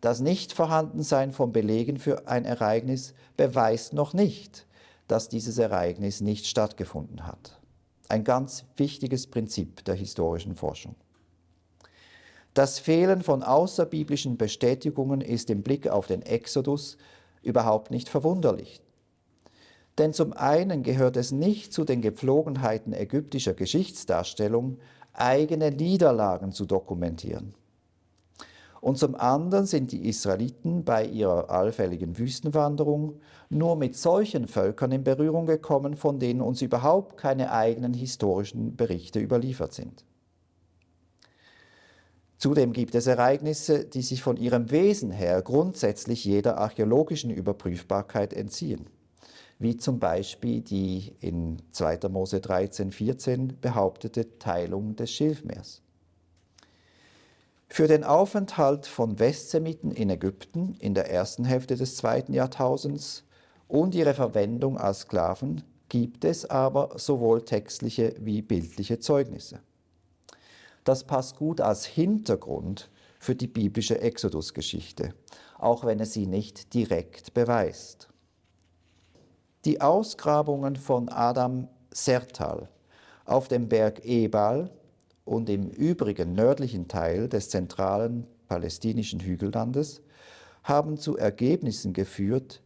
das 0.00 0.20
Nichtvorhandensein 0.20 1.32
von 1.32 1.52
Belegen 1.52 1.98
für 1.98 2.28
ein 2.28 2.46
Ereignis 2.46 3.12
beweist 3.36 3.92
noch 3.92 4.14
nicht, 4.14 4.66
dass 5.06 5.28
dieses 5.28 5.58
Ereignis 5.58 6.22
nicht 6.22 6.46
stattgefunden 6.46 7.26
hat. 7.26 7.60
Ein 8.08 8.24
ganz 8.24 8.64
wichtiges 8.78 9.26
Prinzip 9.26 9.84
der 9.84 9.96
historischen 9.96 10.56
Forschung. 10.56 10.94
Das 12.54 12.78
Fehlen 12.78 13.22
von 13.22 13.42
außerbiblischen 13.42 14.38
Bestätigungen 14.38 15.20
ist 15.20 15.50
im 15.50 15.62
Blick 15.62 15.88
auf 15.88 16.06
den 16.06 16.22
Exodus 16.22 16.96
überhaupt 17.42 17.90
nicht 17.90 18.08
verwunderlich. 18.08 18.80
Denn 19.98 20.12
zum 20.12 20.32
einen 20.32 20.82
gehört 20.82 21.16
es 21.16 21.32
nicht 21.32 21.72
zu 21.72 21.84
den 21.84 22.00
Gepflogenheiten 22.00 22.92
ägyptischer 22.92 23.54
Geschichtsdarstellung, 23.54 24.78
eigene 25.12 25.72
Niederlagen 25.72 26.52
zu 26.52 26.66
dokumentieren. 26.66 27.54
Und 28.80 28.96
zum 28.96 29.16
anderen 29.16 29.66
sind 29.66 29.90
die 29.90 30.08
Israeliten 30.08 30.84
bei 30.84 31.04
ihrer 31.04 31.50
allfälligen 31.50 32.16
Wüstenwanderung 32.16 33.20
nur 33.50 33.74
mit 33.74 33.96
solchen 33.96 34.46
Völkern 34.46 34.92
in 34.92 35.02
Berührung 35.02 35.46
gekommen, 35.46 35.96
von 35.96 36.20
denen 36.20 36.40
uns 36.40 36.62
überhaupt 36.62 37.16
keine 37.16 37.50
eigenen 37.50 37.92
historischen 37.92 38.76
Berichte 38.76 39.18
überliefert 39.18 39.72
sind. 39.72 40.04
Zudem 42.38 42.72
gibt 42.72 42.94
es 42.94 43.08
Ereignisse, 43.08 43.84
die 43.84 44.02
sich 44.02 44.22
von 44.22 44.36
ihrem 44.36 44.70
Wesen 44.70 45.10
her 45.10 45.42
grundsätzlich 45.42 46.24
jeder 46.24 46.58
archäologischen 46.58 47.30
Überprüfbarkeit 47.30 48.32
entziehen, 48.32 48.86
wie 49.58 49.76
zum 49.76 49.98
Beispiel 49.98 50.60
die 50.60 51.16
in 51.18 51.60
2. 51.72 52.08
Mose 52.08 52.40
13, 52.40 52.92
14 52.92 53.58
behauptete 53.60 54.38
Teilung 54.38 54.94
des 54.94 55.10
Schilfmeers. 55.10 55.82
Für 57.68 57.88
den 57.88 58.04
Aufenthalt 58.04 58.86
von 58.86 59.18
Westsemiten 59.18 59.90
in 59.90 60.08
Ägypten 60.08 60.76
in 60.78 60.94
der 60.94 61.10
ersten 61.10 61.44
Hälfte 61.44 61.74
des 61.74 61.96
zweiten 61.96 62.32
Jahrtausends 62.32 63.24
und 63.66 63.96
ihre 63.96 64.14
Verwendung 64.14 64.78
als 64.78 65.00
Sklaven 65.00 65.64
gibt 65.88 66.24
es 66.24 66.48
aber 66.48 66.90
sowohl 66.98 67.44
textliche 67.44 68.14
wie 68.20 68.42
bildliche 68.42 69.00
Zeugnisse. 69.00 69.58
Das 70.88 71.04
passt 71.04 71.36
gut 71.36 71.60
als 71.60 71.84
Hintergrund 71.84 72.88
für 73.20 73.34
die 73.34 73.46
biblische 73.46 74.00
Exodusgeschichte, 74.00 75.12
auch 75.58 75.84
wenn 75.84 76.00
es 76.00 76.14
sie 76.14 76.26
nicht 76.26 76.72
direkt 76.72 77.34
beweist. 77.34 78.08
Die 79.66 79.82
Ausgrabungen 79.82 80.76
von 80.76 81.10
Adam 81.10 81.68
Sertal 81.92 82.70
auf 83.26 83.48
dem 83.48 83.68
Berg 83.68 84.02
Ebal 84.06 84.70
und 85.26 85.50
im 85.50 85.68
übrigen 85.68 86.32
nördlichen 86.32 86.88
Teil 86.88 87.28
des 87.28 87.50
zentralen 87.50 88.26
palästinischen 88.48 89.20
Hügellandes 89.20 90.00
haben 90.62 90.96
zu 90.96 91.18
Ergebnissen 91.18 91.92
geführt, 91.92 92.62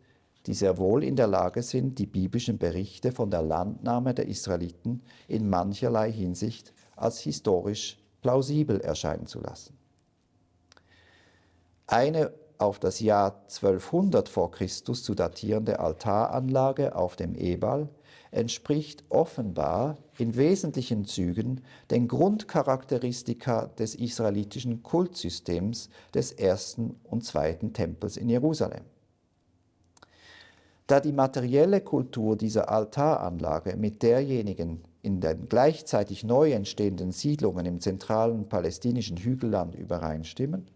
die 0.46 0.54
sehr 0.54 0.78
wohl 0.78 1.02
in 1.02 1.16
der 1.16 1.26
Lage 1.26 1.64
sind, 1.64 1.98
die 1.98 2.06
biblischen 2.06 2.58
Berichte 2.58 3.10
von 3.10 3.32
der 3.32 3.42
Landnahme 3.42 4.14
der 4.14 4.28
Israeliten 4.28 5.02
in 5.26 5.50
mancherlei 5.50 6.12
Hinsicht 6.12 6.72
als 6.94 7.18
historisch 7.18 7.98
plausibel 8.22 8.80
erscheinen 8.80 9.26
zu 9.26 9.40
lassen. 9.40 9.76
Eine 11.86 12.32
auf 12.56 12.78
das 12.78 13.00
Jahr 13.00 13.42
1200 13.48 14.28
vor 14.28 14.50
Christus 14.52 15.02
zu 15.02 15.14
datierende 15.14 15.80
Altaranlage 15.80 16.94
auf 16.94 17.16
dem 17.16 17.34
Ebal 17.34 17.88
entspricht 18.30 19.04
offenbar 19.10 19.98
in 20.16 20.36
wesentlichen 20.36 21.04
Zügen 21.04 21.62
den 21.90 22.08
Grundcharakteristika 22.08 23.66
des 23.66 23.94
israelitischen 23.94 24.82
Kultsystems 24.82 25.90
des 26.14 26.32
ersten 26.32 26.98
und 27.04 27.24
zweiten 27.24 27.72
Tempels 27.72 28.16
in 28.16 28.28
Jerusalem. 28.28 28.84
Da 30.86 31.00
die 31.00 31.12
materielle 31.12 31.80
Kultur 31.80 32.36
dieser 32.36 32.70
Altaranlage 32.70 33.76
mit 33.76 34.02
derjenigen 34.02 34.82
in 35.02 35.20
den 35.20 35.48
gleichzeitig 35.48 36.24
neu 36.24 36.52
entstehenden 36.52 37.12
Siedlungen 37.12 37.66
im 37.66 37.80
zentralen 37.80 38.48
palästinischen 38.48 39.16
Hügelland 39.16 39.74
übereinstimmen, 39.74 40.66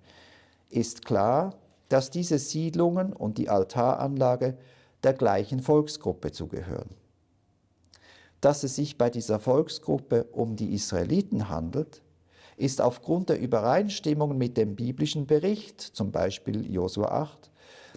ist 0.68 1.04
klar, 1.04 1.54
dass 1.88 2.10
diese 2.10 2.38
Siedlungen 2.38 3.12
und 3.12 3.38
die 3.38 3.48
Altaranlage 3.48 4.58
der 5.04 5.12
gleichen 5.12 5.60
Volksgruppe 5.60 6.32
zugehören 6.32 6.88
dass 8.40 8.62
es 8.62 8.76
sich 8.76 8.98
bei 8.98 9.10
dieser 9.10 9.40
Volksgruppe 9.40 10.24
um 10.32 10.56
die 10.56 10.74
Israeliten 10.74 11.48
handelt, 11.48 12.02
ist 12.56 12.80
aufgrund 12.80 13.28
der 13.28 13.40
Übereinstimmung 13.40 14.38
mit 14.38 14.56
dem 14.56 14.76
biblischen 14.76 15.26
Bericht, 15.26 15.80
zum 15.80 16.10
Beispiel 16.10 16.70
Josua 16.72 17.08
8, 17.08 17.50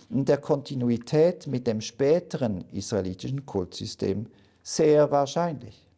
und 0.10 0.28
der 0.28 0.38
Kontinuität 0.38 1.48
mit 1.48 1.68
dem 1.68 1.82
späteren 1.82 2.66
israelitischen 2.72 3.46
Kultsystem 3.46 4.26
sehr 4.64 5.12
wahrscheinlich. 5.12 5.89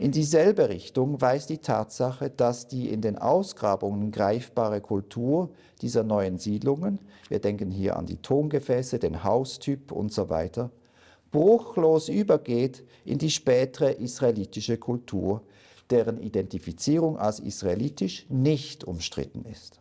In 0.00 0.12
dieselbe 0.12 0.68
Richtung 0.68 1.20
weist 1.20 1.50
die 1.50 1.58
Tatsache, 1.58 2.30
dass 2.30 2.68
die 2.68 2.88
in 2.88 3.00
den 3.00 3.18
Ausgrabungen 3.18 4.12
greifbare 4.12 4.80
Kultur 4.80 5.50
dieser 5.82 6.04
neuen 6.04 6.38
Siedlungen, 6.38 7.00
wir 7.28 7.40
denken 7.40 7.72
hier 7.72 7.96
an 7.96 8.06
die 8.06 8.18
Tongefäße, 8.18 9.00
den 9.00 9.24
Haustyp 9.24 9.90
und 9.90 10.12
so 10.12 10.30
weiter, 10.30 10.70
bruchlos 11.32 12.08
übergeht 12.08 12.84
in 13.04 13.18
die 13.18 13.30
spätere 13.30 13.90
israelitische 13.90 14.78
Kultur, 14.78 15.42
deren 15.90 16.20
Identifizierung 16.20 17.18
als 17.18 17.40
israelitisch 17.40 18.24
nicht 18.28 18.84
umstritten 18.84 19.44
ist. 19.46 19.80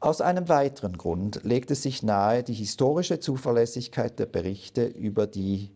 Aus 0.00 0.20
einem 0.20 0.48
weiteren 0.48 0.98
Grund 0.98 1.44
legt 1.44 1.70
es 1.70 1.84
sich 1.84 2.02
nahe, 2.02 2.42
die 2.42 2.54
historische 2.54 3.20
Zuverlässigkeit 3.20 4.18
der 4.18 4.26
Berichte 4.26 4.86
über 4.86 5.28
die 5.28 5.70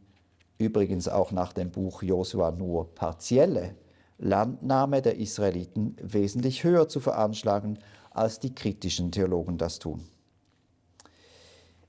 übrigens 0.64 1.08
auch 1.08 1.32
nach 1.32 1.52
dem 1.52 1.70
Buch 1.70 2.02
Josua 2.02 2.50
nur 2.50 2.94
partielle 2.94 3.74
Landnahme 4.18 5.02
der 5.02 5.18
Israeliten 5.18 5.96
wesentlich 6.00 6.64
höher 6.64 6.88
zu 6.88 7.00
veranschlagen, 7.00 7.78
als 8.10 8.40
die 8.40 8.54
kritischen 8.54 9.12
Theologen 9.12 9.58
das 9.58 9.78
tun. 9.78 10.04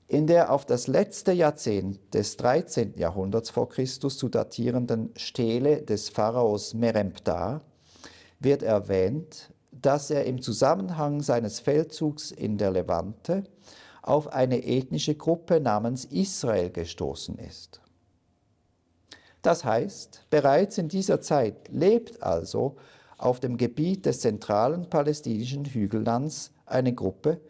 In 0.08 0.26
der 0.26 0.52
auf 0.52 0.64
das 0.64 0.86
letzte 0.86 1.32
Jahrzehnt 1.32 2.14
des 2.14 2.36
13. 2.36 2.94
Jahrhunderts 2.96 3.50
vor 3.50 3.68
Christus 3.68 4.18
zu 4.18 4.28
datierenden 4.28 5.10
Stele 5.16 5.82
des 5.82 6.08
Pharaos 6.08 6.74
Meremptar 6.74 7.62
wird 8.38 8.62
erwähnt, 8.62 9.52
dass 9.72 10.10
er 10.10 10.24
im 10.24 10.40
Zusammenhang 10.40 11.22
seines 11.22 11.60
Feldzugs 11.60 12.30
in 12.30 12.56
der 12.56 12.70
Levante 12.70 13.44
auf 14.02 14.32
eine 14.32 14.64
ethnische 14.64 15.16
Gruppe 15.16 15.60
namens 15.60 16.04
Israel 16.04 16.70
gestoßen 16.70 17.38
ist. 17.38 17.80
Das 19.46 19.64
heißt, 19.64 20.26
bereits 20.28 20.76
in 20.76 20.88
dieser 20.88 21.20
Zeit 21.20 21.68
lebt 21.68 22.20
also 22.20 22.74
auf 23.16 23.38
dem 23.38 23.56
Gebiet 23.56 24.04
des 24.04 24.18
zentralen 24.18 24.90
palästinischen 24.90 25.64
Hügellands 25.64 26.50
eine 26.66 26.92
Gruppe, 26.92 27.40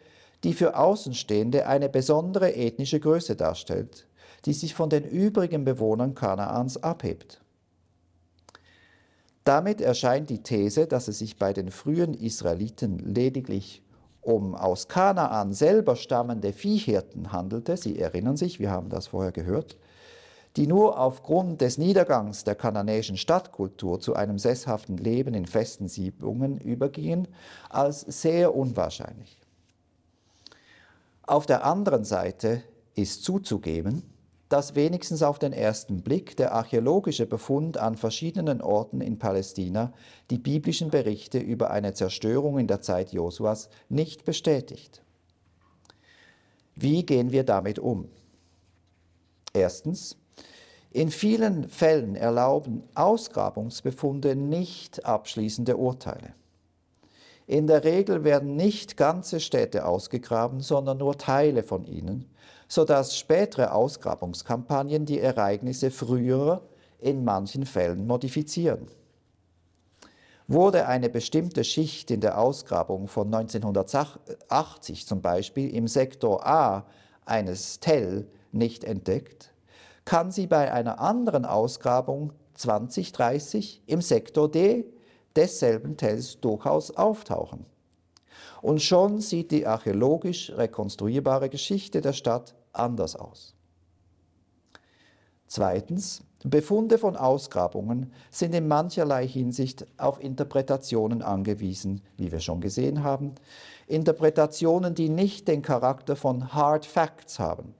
die 0.43 0.53
für 0.53 0.77
Außenstehende 0.77 1.65
eine 1.65 1.89
besondere 1.89 2.53
ethnische 2.53 2.99
Größe 2.99 3.35
darstellt, 3.35 4.05
die 4.45 4.53
sich 4.53 4.75
von 4.75 4.91
den 4.91 5.05
übrigen 5.05 5.65
Bewohnern 5.65 6.13
Kanaans 6.13 6.83
abhebt. 6.83 7.41
Damit 9.43 9.81
erscheint 9.81 10.29
die 10.29 10.43
These, 10.43 10.85
dass 10.85 11.07
es 11.07 11.17
sich 11.17 11.39
bei 11.39 11.51
den 11.51 11.71
frühen 11.71 12.13
Israeliten 12.13 12.99
lediglich 12.99 13.81
um 14.21 14.53
aus 14.53 14.87
Kanaan 14.87 15.51
selber 15.51 15.95
stammende 15.95 16.53
Viehhirten 16.53 17.31
handelte, 17.31 17.75
Sie 17.75 17.97
erinnern 17.97 18.37
sich, 18.37 18.59
wir 18.59 18.69
haben 18.69 18.89
das 18.89 19.07
vorher 19.07 19.31
gehört, 19.31 19.77
die 20.57 20.65
nur 20.65 20.99
aufgrund 20.99 21.61
des 21.61 21.77
Niedergangs 21.77 22.43
der 22.43 22.55
kananäischen 22.55 23.15
Stadtkultur 23.15 23.99
zu 23.99 24.15
einem 24.15 24.39
sesshaften 24.39 24.97
Leben 24.97 25.35
in 25.35 25.45
festen 25.45 25.87
Siedlungen 25.87 26.59
übergingen, 26.59 27.27
als 27.69 28.01
sehr 28.01 28.55
unwahrscheinlich. 28.55 29.37
Auf 31.21 31.45
der 31.45 31.63
anderen 31.63 32.03
Seite 32.03 32.63
ist 32.95 33.23
zuzugeben, 33.23 34.01
dass 34.49 34.73
wenigstens 34.73 35.21
auf 35.21 35.37
den 35.37 35.53
ersten 35.53 36.01
Blick 36.01 36.35
der 36.37 36.53
archäologische 36.53 37.27
Befund 37.27 37.77
an 37.77 37.95
verschiedenen 37.95 38.61
Orten 38.61 39.01
in 39.01 39.19
Palästina 39.19 39.93
die 40.31 40.39
biblischen 40.39 40.89
Berichte 40.89 41.37
über 41.37 41.69
eine 41.69 41.93
Zerstörung 41.93 42.57
in 42.57 42.67
der 42.67 42.81
Zeit 42.81 43.11
Josuas 43.11 43.69
nicht 43.89 44.25
bestätigt. 44.25 45.03
Wie 46.75 47.05
gehen 47.05 47.31
wir 47.31 47.43
damit 47.43 47.77
um? 47.77 48.07
Erstens, 49.53 50.17
in 50.91 51.11
vielen 51.11 51.67
Fällen 51.69 52.15
erlauben 52.15 52.83
Ausgrabungsbefunde 52.95 54.35
nicht 54.35 55.05
abschließende 55.05 55.77
Urteile. 55.77 56.33
In 57.45 57.67
der 57.67 57.83
Regel 57.83 58.23
werden 58.23 58.55
nicht 58.55 58.97
ganze 58.97 59.39
Städte 59.39 59.85
ausgegraben, 59.85 60.59
sondern 60.59 60.97
nur 60.97 61.17
Teile 61.17 61.63
von 61.63 61.85
ihnen, 61.85 62.25
sodass 62.67 63.17
spätere 63.17 63.73
Ausgrabungskampagnen 63.73 65.05
die 65.05 65.19
Ereignisse 65.19 65.91
früherer 65.91 66.61
in 66.99 67.23
manchen 67.23 67.65
Fällen 67.65 68.05
modifizieren. 68.05 68.87
Wurde 70.47 70.87
eine 70.87 71.09
bestimmte 71.09 71.63
Schicht 71.63 72.11
in 72.11 72.21
der 72.21 72.37
Ausgrabung 72.37 73.07
von 73.07 73.33
1980 73.33 75.05
zum 75.05 75.21
Beispiel 75.21 75.73
im 75.73 75.87
Sektor 75.87 76.45
A 76.45 76.85
eines 77.25 77.79
Tell 77.79 78.27
nicht 78.51 78.83
entdeckt, 78.83 79.53
kann 80.07 80.31
sie 80.31 80.47
bei 80.47 80.71
einer 80.71 81.01
anderen 81.01 81.43
Ausgrabung 81.43 82.31
2030 82.53 83.83
im 83.87 84.01
Sektor 84.01 84.49
D 84.49 84.85
desselben 85.35 85.97
Tells 85.97 86.39
durchaus 86.39 86.95
auftauchen. 86.95 87.65
Und 88.61 88.81
schon 88.81 89.19
sieht 89.19 89.51
die 89.51 89.67
archäologisch 89.67 90.53
rekonstruierbare 90.55 91.49
Geschichte 91.49 91.99
der 91.99 92.13
Stadt 92.13 92.55
anders 92.71 93.17
aus. 93.17 93.53
Zweitens, 95.45 96.23
Befunde 96.41 96.99
von 96.99 97.17
Ausgrabungen 97.17 98.13
sind 98.31 98.55
in 98.55 98.69
mancherlei 98.69 99.27
Hinsicht 99.27 99.85
auf 99.97 100.23
Interpretationen 100.23 101.21
angewiesen, 101.21 102.01
wie 102.15 102.31
wir 102.31 102.39
schon 102.39 102.61
gesehen 102.61 103.03
haben. 103.03 103.35
Interpretationen, 103.87 104.95
die 104.95 105.09
nicht 105.09 105.49
den 105.49 105.61
Charakter 105.61 106.15
von 106.15 106.53
Hard 106.53 106.85
Facts 106.85 107.39
haben. 107.39 107.75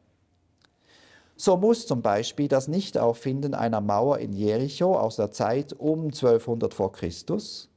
So 1.37 1.55
muss 1.55 1.87
zum 1.87 2.01
Beispiel 2.01 2.47
das 2.47 2.67
Nichtauffinden 2.67 3.53
einer 3.53 3.79
Mauer 3.79 4.17
in 4.17 4.33
Jericho 4.33 4.97
aus 4.97 5.15
der 5.15 5.31
Zeit 5.31 5.73
um 5.73 6.05
1200 6.05 6.73
vor 6.73 6.91
Christus, 6.91 7.69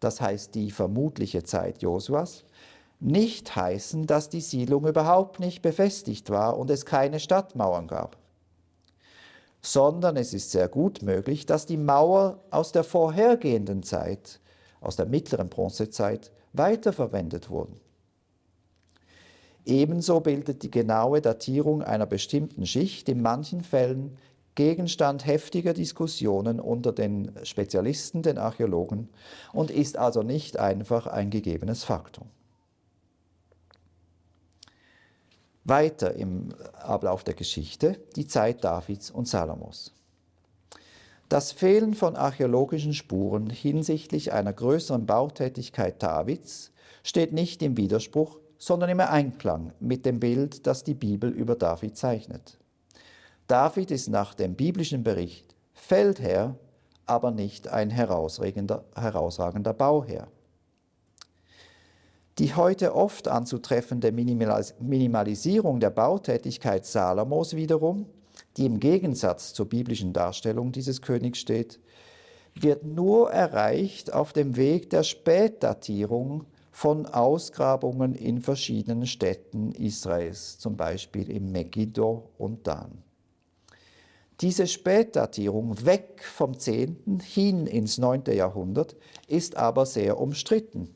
das 0.00 0.20
heißt 0.20 0.54
die 0.54 0.70
vermutliche 0.70 1.42
Zeit 1.42 1.82
Josuas, 1.82 2.44
nicht 3.00 3.54
heißen, 3.54 4.06
dass 4.06 4.28
die 4.28 4.40
Siedlung 4.40 4.86
überhaupt 4.86 5.40
nicht 5.40 5.62
befestigt 5.62 6.30
war 6.30 6.56
und 6.58 6.70
es 6.70 6.86
keine 6.86 7.20
Stadtmauern 7.20 7.88
gab 7.88 8.16
sondern 9.66 10.16
es 10.16 10.32
ist 10.32 10.52
sehr 10.52 10.68
gut 10.68 11.02
möglich, 11.02 11.44
dass 11.44 11.66
die 11.66 11.76
Mauer 11.76 12.38
aus 12.50 12.70
der 12.70 12.84
vorhergehenden 12.84 13.82
Zeit, 13.82 14.38
aus 14.80 14.94
der 14.94 15.06
mittleren 15.06 15.48
Bronzezeit, 15.48 16.30
weiterverwendet 16.52 17.50
wurden. 17.50 17.80
Ebenso 19.66 20.20
bildet 20.20 20.62
die 20.62 20.70
genaue 20.70 21.20
Datierung 21.20 21.82
einer 21.82 22.06
bestimmten 22.06 22.66
Schicht 22.66 23.08
in 23.08 23.20
manchen 23.20 23.62
Fällen 23.62 24.16
Gegenstand 24.54 25.26
heftiger 25.26 25.74
Diskussionen 25.74 26.60
unter 26.60 26.92
den 26.92 27.32
Spezialisten, 27.42 28.22
den 28.22 28.38
Archäologen, 28.38 29.10
und 29.52 29.70
ist 29.70 29.98
also 29.98 30.22
nicht 30.22 30.58
einfach 30.58 31.08
ein 31.08 31.30
gegebenes 31.30 31.84
Faktum. 31.84 32.28
Weiter 35.64 36.14
im 36.14 36.54
Ablauf 36.74 37.24
der 37.24 37.34
Geschichte 37.34 37.98
die 38.14 38.28
Zeit 38.28 38.62
Davids 38.62 39.10
und 39.10 39.26
Salomos. 39.26 39.92
Das 41.28 41.50
Fehlen 41.50 41.94
von 41.94 42.14
archäologischen 42.14 42.94
Spuren 42.94 43.50
hinsichtlich 43.50 44.32
einer 44.32 44.52
größeren 44.52 45.06
Bautätigkeit 45.06 46.00
Davids 46.00 46.70
steht 47.02 47.32
nicht 47.32 47.62
im 47.62 47.76
Widerspruch, 47.76 48.38
sondern 48.58 48.90
im 48.90 49.00
Einklang 49.00 49.72
mit 49.80 50.06
dem 50.06 50.20
Bild, 50.20 50.66
das 50.66 50.84
die 50.84 50.94
Bibel 50.94 51.30
über 51.30 51.56
David 51.56 51.96
zeichnet. 51.96 52.58
David 53.46 53.90
ist 53.90 54.08
nach 54.08 54.34
dem 54.34 54.54
biblischen 54.54 55.04
Bericht 55.04 55.54
Feldherr, 55.72 56.56
aber 57.04 57.30
nicht 57.30 57.68
ein 57.68 57.90
herausragender 57.90 58.82
Bauherr. 59.72 60.28
Die 62.38 62.54
heute 62.54 62.94
oft 62.94 63.28
anzutreffende 63.28 64.12
Minimalisierung 64.12 65.80
der 65.80 65.90
Bautätigkeit 65.90 66.84
Salomos 66.84 67.54
wiederum, 67.54 68.06
die 68.56 68.66
im 68.66 68.80
Gegensatz 68.80 69.54
zur 69.54 69.66
biblischen 69.68 70.12
Darstellung 70.12 70.72
dieses 70.72 71.00
Königs 71.00 71.38
steht, 71.38 71.80
wird 72.54 72.84
nur 72.84 73.30
erreicht 73.30 74.12
auf 74.12 74.32
dem 74.32 74.56
Weg 74.56 74.90
der 74.90 75.02
Spätdatierung 75.02 76.46
von 76.76 77.06
Ausgrabungen 77.06 78.14
in 78.14 78.42
verschiedenen 78.42 79.06
Städten 79.06 79.72
Israels, 79.72 80.58
zum 80.58 80.76
Beispiel 80.76 81.30
in 81.30 81.50
Megiddo 81.50 82.28
und 82.36 82.66
Dan. 82.66 83.02
Diese 84.42 84.66
Spätdatierung 84.66 85.86
weg 85.86 86.22
vom 86.22 86.58
10. 86.58 87.20
hin 87.24 87.66
ins 87.66 87.96
9. 87.96 88.24
Jahrhundert 88.26 88.94
ist 89.26 89.56
aber 89.56 89.86
sehr 89.86 90.20
umstritten 90.20 90.94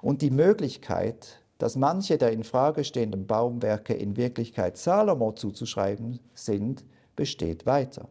und 0.00 0.22
die 0.22 0.30
Möglichkeit, 0.30 1.42
dass 1.58 1.76
manche 1.76 2.16
der 2.16 2.32
in 2.32 2.42
Frage 2.42 2.82
stehenden 2.82 3.26
Baumwerke 3.26 3.92
in 3.92 4.16
Wirklichkeit 4.16 4.78
Salomo 4.78 5.32
zuzuschreiben 5.32 6.18
sind, 6.32 6.82
besteht 7.14 7.66
weiter. 7.66 8.08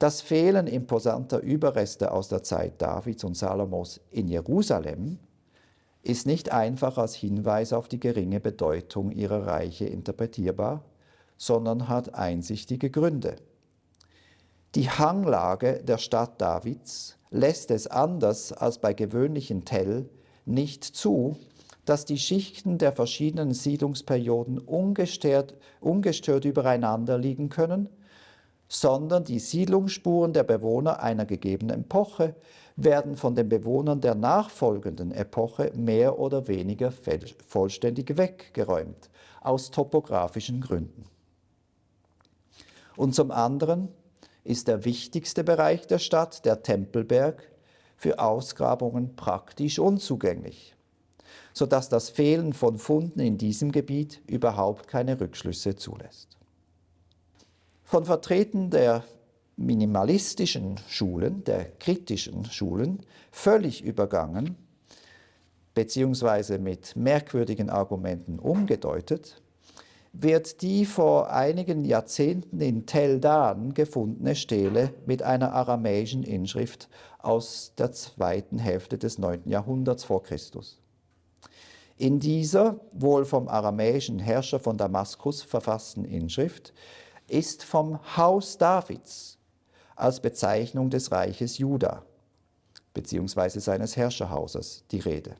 Das 0.00 0.20
Fehlen 0.20 0.66
imposanter 0.66 1.38
Überreste 1.38 2.10
aus 2.10 2.26
der 2.26 2.42
Zeit 2.42 2.82
Davids 2.82 3.22
und 3.22 3.36
Salomos 3.36 4.00
in 4.10 4.26
Jerusalem 4.26 5.20
ist 6.04 6.26
nicht 6.26 6.52
einfach 6.52 6.98
als 6.98 7.14
Hinweis 7.14 7.72
auf 7.72 7.88
die 7.88 7.98
geringe 7.98 8.38
Bedeutung 8.38 9.10
ihrer 9.10 9.46
Reiche 9.46 9.86
interpretierbar, 9.86 10.84
sondern 11.38 11.88
hat 11.88 12.14
einsichtige 12.14 12.90
Gründe. 12.90 13.36
Die 14.74 14.90
Hanglage 14.90 15.82
der 15.82 15.98
Stadt 15.98 16.40
Davids 16.40 17.16
lässt 17.30 17.70
es 17.70 17.86
anders 17.86 18.52
als 18.52 18.78
bei 18.78 18.92
gewöhnlichen 18.92 19.64
Tell 19.64 20.08
nicht 20.44 20.84
zu, 20.84 21.36
dass 21.84 22.04
die 22.04 22.18
Schichten 22.18 22.78
der 22.78 22.92
verschiedenen 22.92 23.52
Siedlungsperioden 23.52 24.58
ungestört, 24.58 25.54
ungestört 25.80 26.44
übereinander 26.44 27.18
liegen 27.18 27.48
können, 27.48 27.88
sondern 28.68 29.24
die 29.24 29.38
Siedlungsspuren 29.38 30.32
der 30.32 30.44
Bewohner 30.44 31.00
einer 31.00 31.26
gegebenen 31.26 31.82
Epoche 31.82 32.34
werden 32.76 33.16
von 33.16 33.34
den 33.34 33.48
Bewohnern 33.48 34.00
der 34.00 34.14
nachfolgenden 34.14 35.12
Epoche 35.12 35.72
mehr 35.74 36.18
oder 36.18 36.48
weniger 36.48 36.92
vollständig 37.46 38.16
weggeräumt, 38.16 39.10
aus 39.40 39.70
topografischen 39.70 40.60
Gründen. 40.60 41.04
Und 42.96 43.14
zum 43.14 43.30
anderen 43.30 43.88
ist 44.44 44.68
der 44.68 44.84
wichtigste 44.84 45.44
Bereich 45.44 45.86
der 45.86 45.98
Stadt, 45.98 46.44
der 46.44 46.62
Tempelberg, 46.62 47.50
für 47.96 48.18
Ausgrabungen 48.18 49.16
praktisch 49.16 49.78
unzugänglich, 49.78 50.74
sodass 51.52 51.88
das 51.88 52.10
Fehlen 52.10 52.52
von 52.52 52.76
Funden 52.76 53.20
in 53.20 53.38
diesem 53.38 53.72
Gebiet 53.72 54.20
überhaupt 54.26 54.88
keine 54.88 55.18
Rückschlüsse 55.20 55.76
zulässt. 55.76 56.36
Von 57.94 58.06
Vertretern 58.06 58.70
der 58.70 59.04
minimalistischen 59.54 60.80
Schulen, 60.88 61.44
der 61.44 61.66
kritischen 61.78 62.44
Schulen, 62.44 63.06
völlig 63.30 63.84
übergangen 63.84 64.56
beziehungsweise 65.74 66.58
mit 66.58 66.96
merkwürdigen 66.96 67.70
Argumenten 67.70 68.40
umgedeutet, 68.40 69.40
wird 70.12 70.60
die 70.62 70.86
vor 70.86 71.30
einigen 71.30 71.84
Jahrzehnten 71.84 72.60
in 72.60 72.84
Tel 72.84 73.20
Dan 73.20 73.74
gefundene 73.74 74.34
Stele 74.34 74.92
mit 75.06 75.22
einer 75.22 75.52
aramäischen 75.52 76.24
Inschrift 76.24 76.88
aus 77.20 77.74
der 77.78 77.92
zweiten 77.92 78.58
Hälfte 78.58 78.98
des 78.98 79.18
9. 79.18 79.42
Jahrhunderts 79.44 80.02
vor 80.02 80.24
Christus. 80.24 80.80
In 81.96 82.18
dieser, 82.18 82.80
wohl 82.90 83.24
vom 83.24 83.46
aramäischen 83.46 84.18
Herrscher 84.18 84.58
von 84.58 84.76
Damaskus 84.76 85.42
verfassten 85.42 86.04
Inschrift, 86.04 86.74
ist 87.28 87.64
vom 87.64 87.98
Haus 88.16 88.58
Davids 88.58 89.38
als 89.96 90.20
Bezeichnung 90.20 90.90
des 90.90 91.10
Reiches 91.12 91.58
Juda 91.58 92.02
bzw. 92.94 93.60
seines 93.60 93.96
Herrscherhauses 93.96 94.84
die 94.90 95.00
Rede. 95.00 95.36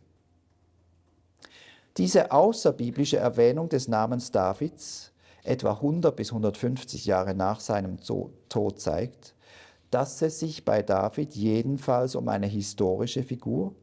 Diese 1.96 2.32
außerbiblische 2.32 3.18
Erwähnung 3.18 3.68
des 3.68 3.86
Namens 3.86 4.30
Davids 4.30 5.12
etwa 5.44 5.72
100 5.72 6.16
bis 6.16 6.30
150 6.30 7.06
Jahre 7.06 7.34
nach 7.34 7.60
seinem 7.60 7.98
Tod 8.00 8.80
zeigt, 8.80 9.34
dass 9.90 10.20
es 10.22 10.40
sich 10.40 10.64
bei 10.64 10.82
David 10.82 11.34
jedenfalls 11.36 12.16
um 12.16 12.28
eine 12.28 12.46
historische 12.46 13.22
Figur 13.22 13.74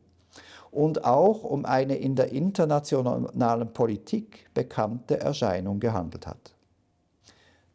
und 0.71 1.05
auch 1.05 1.43
um 1.43 1.65
eine 1.65 1.95
in 1.95 2.15
der 2.15 2.31
internationalen 2.31 3.71
Politik 3.71 4.49
bekannte 4.53 5.19
Erscheinung 5.19 5.79
gehandelt 5.79 6.27
hat. 6.27 6.53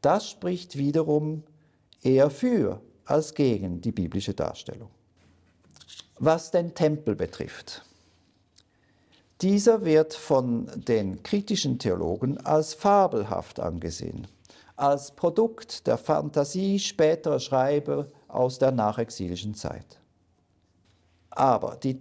Das 0.06 0.30
spricht 0.30 0.78
wiederum 0.78 1.42
eher 2.00 2.30
für 2.30 2.80
als 3.06 3.34
gegen 3.34 3.80
die 3.80 3.90
biblische 3.90 4.34
Darstellung. 4.34 4.88
Was 6.20 6.52
den 6.52 6.76
Tempel 6.76 7.16
betrifft. 7.16 7.84
Dieser 9.40 9.84
wird 9.84 10.14
von 10.14 10.70
den 10.76 11.24
kritischen 11.24 11.80
Theologen 11.80 12.38
als 12.38 12.72
fabelhaft 12.72 13.58
angesehen, 13.58 14.28
als 14.76 15.10
Produkt 15.10 15.88
der 15.88 15.98
Fantasie 15.98 16.78
späterer 16.78 17.40
Schreiber 17.40 18.06
aus 18.28 18.60
der 18.60 18.70
nachexilischen 18.70 19.56
Zeit. 19.56 19.98
Aber 21.30 21.78
die 21.82 21.98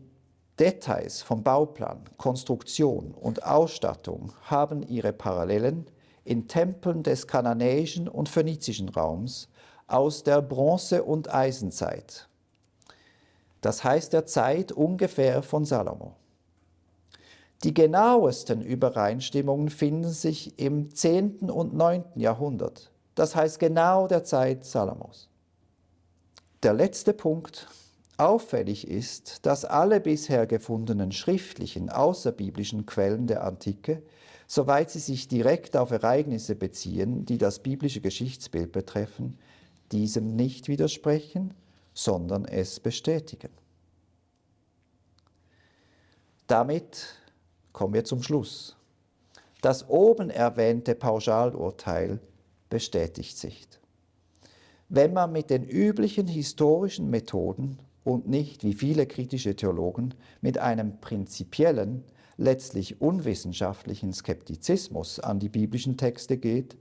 Details 0.60 1.24
vom 1.24 1.42
Bauplan, 1.42 2.04
Konstruktion 2.18 3.16
und 3.16 3.44
Ausstattung 3.44 4.32
haben 4.44 4.84
ihre 4.84 5.12
Parallelen 5.12 5.88
in 6.26 6.48
Tempeln 6.48 7.04
des 7.04 7.28
kananäischen 7.28 8.10
und 8.10 8.28
phönizischen 8.28 8.90
Raums 8.90 9.48
aus 9.88 10.24
der 10.24 10.42
Bronze- 10.42 11.04
und 11.04 11.34
Eisenzeit. 11.34 12.28
Das 13.62 13.84
heißt 13.84 14.14
der 14.14 14.26
Zeit 14.26 14.72
ungefähr 14.72 15.42
von 15.42 15.66
Salomo. 15.66 16.16
Die 17.64 17.74
genauesten 17.74 18.62
Übereinstimmungen 18.62 19.70
finden 19.70 20.10
sich 20.10 20.60
im 20.60 20.94
10. 20.94 21.50
und 21.50 21.74
9. 21.74 22.04
Jahrhundert, 22.16 22.92
das 23.16 23.36
heißt 23.36 23.60
genau 23.60 24.08
der 24.08 24.24
Zeit 24.24 24.66
Salomos. 24.66 25.30
Der 26.64 26.74
letzte 26.74 27.14
Punkt. 27.14 27.68
Auffällig 28.18 28.88
ist, 28.88 29.46
dass 29.46 29.66
alle 29.66 30.00
bisher 30.00 30.48
gefundenen 30.48 31.12
schriftlichen 31.12 31.90
außerbiblischen 31.90 32.86
Quellen 32.86 33.28
der 33.28 33.44
Antike, 33.44 34.02
soweit 34.48 34.92
sie 34.92 35.00
sich 35.00 35.28
direkt 35.28 35.76
auf 35.78 35.92
Ereignisse 35.92 36.56
beziehen, 36.56 37.26
die 37.26 37.38
das 37.38 37.60
biblische 37.60 38.02
Geschichtsbild 38.02 38.72
betreffen, 38.72 39.38
diesem 39.92 40.36
nicht 40.36 40.68
widersprechen, 40.68 41.54
sondern 41.94 42.46
es 42.46 42.80
bestätigen. 42.80 43.50
Damit 46.48 47.06
kommen 47.74 47.94
wir 47.94 48.06
zum 48.06 48.22
Schluss. 48.22 48.76
Das 49.62 49.90
oben 49.90 50.30
erwähnte 50.30 50.94
Pauschalurteil 50.94 52.20
bestätigt 52.70 53.38
sich. 53.38 53.68
Wenn 54.90 55.14
man 55.14 55.32
mit 55.32 55.50
den 55.50 55.64
üblichen 55.64 56.28
historischen 56.28 57.10
Methoden 57.10 57.80
und 58.04 58.28
nicht, 58.28 58.64
wie 58.64 58.76
viele 58.76 59.08
kritische 59.08 59.56
Theologen, 59.56 60.14
mit 60.42 60.60
einem 60.60 61.00
prinzipiellen, 61.02 62.04
letztlich 62.38 63.02
unwissenschaftlichen 63.02 64.14
Skeptizismus 64.14 65.20
an 65.20 65.40
die 65.40 65.50
biblischen 65.50 65.98
Texte 65.98 66.38
geht, 66.38 66.78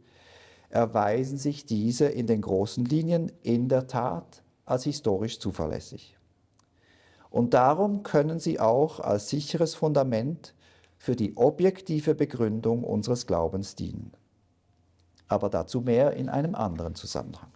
erweisen 0.69 1.39
sich 1.39 1.67
diese 1.67 2.07
in 2.07 2.27
den 2.27 2.41
großen 2.41 2.85
Linien 2.85 3.31
in 3.43 3.69
der 3.69 3.87
Tat 3.87 4.43
als 4.65 4.85
historisch 4.85 5.39
zuverlässig. 5.39 6.19
Und 7.31 7.55
darum 7.55 8.03
können 8.03 8.39
sie 8.39 8.61
auch 8.61 9.01
als 9.01 9.29
sicheres 9.29 9.75
Fundament 9.75 10.55
für 10.97 11.17
die 11.17 11.37
objektive 11.37 12.15
Begründung 12.15 12.85
unseres 12.85 13.27
Glaubens 13.27 13.75
dienen. 13.75 14.13
Aber 15.29 15.51
dazu 15.51 15.81
mehr 15.81 16.15
in 16.15 16.29
einem 16.29 16.55
anderen 16.55 16.95
Zusammenhang. 16.95 17.54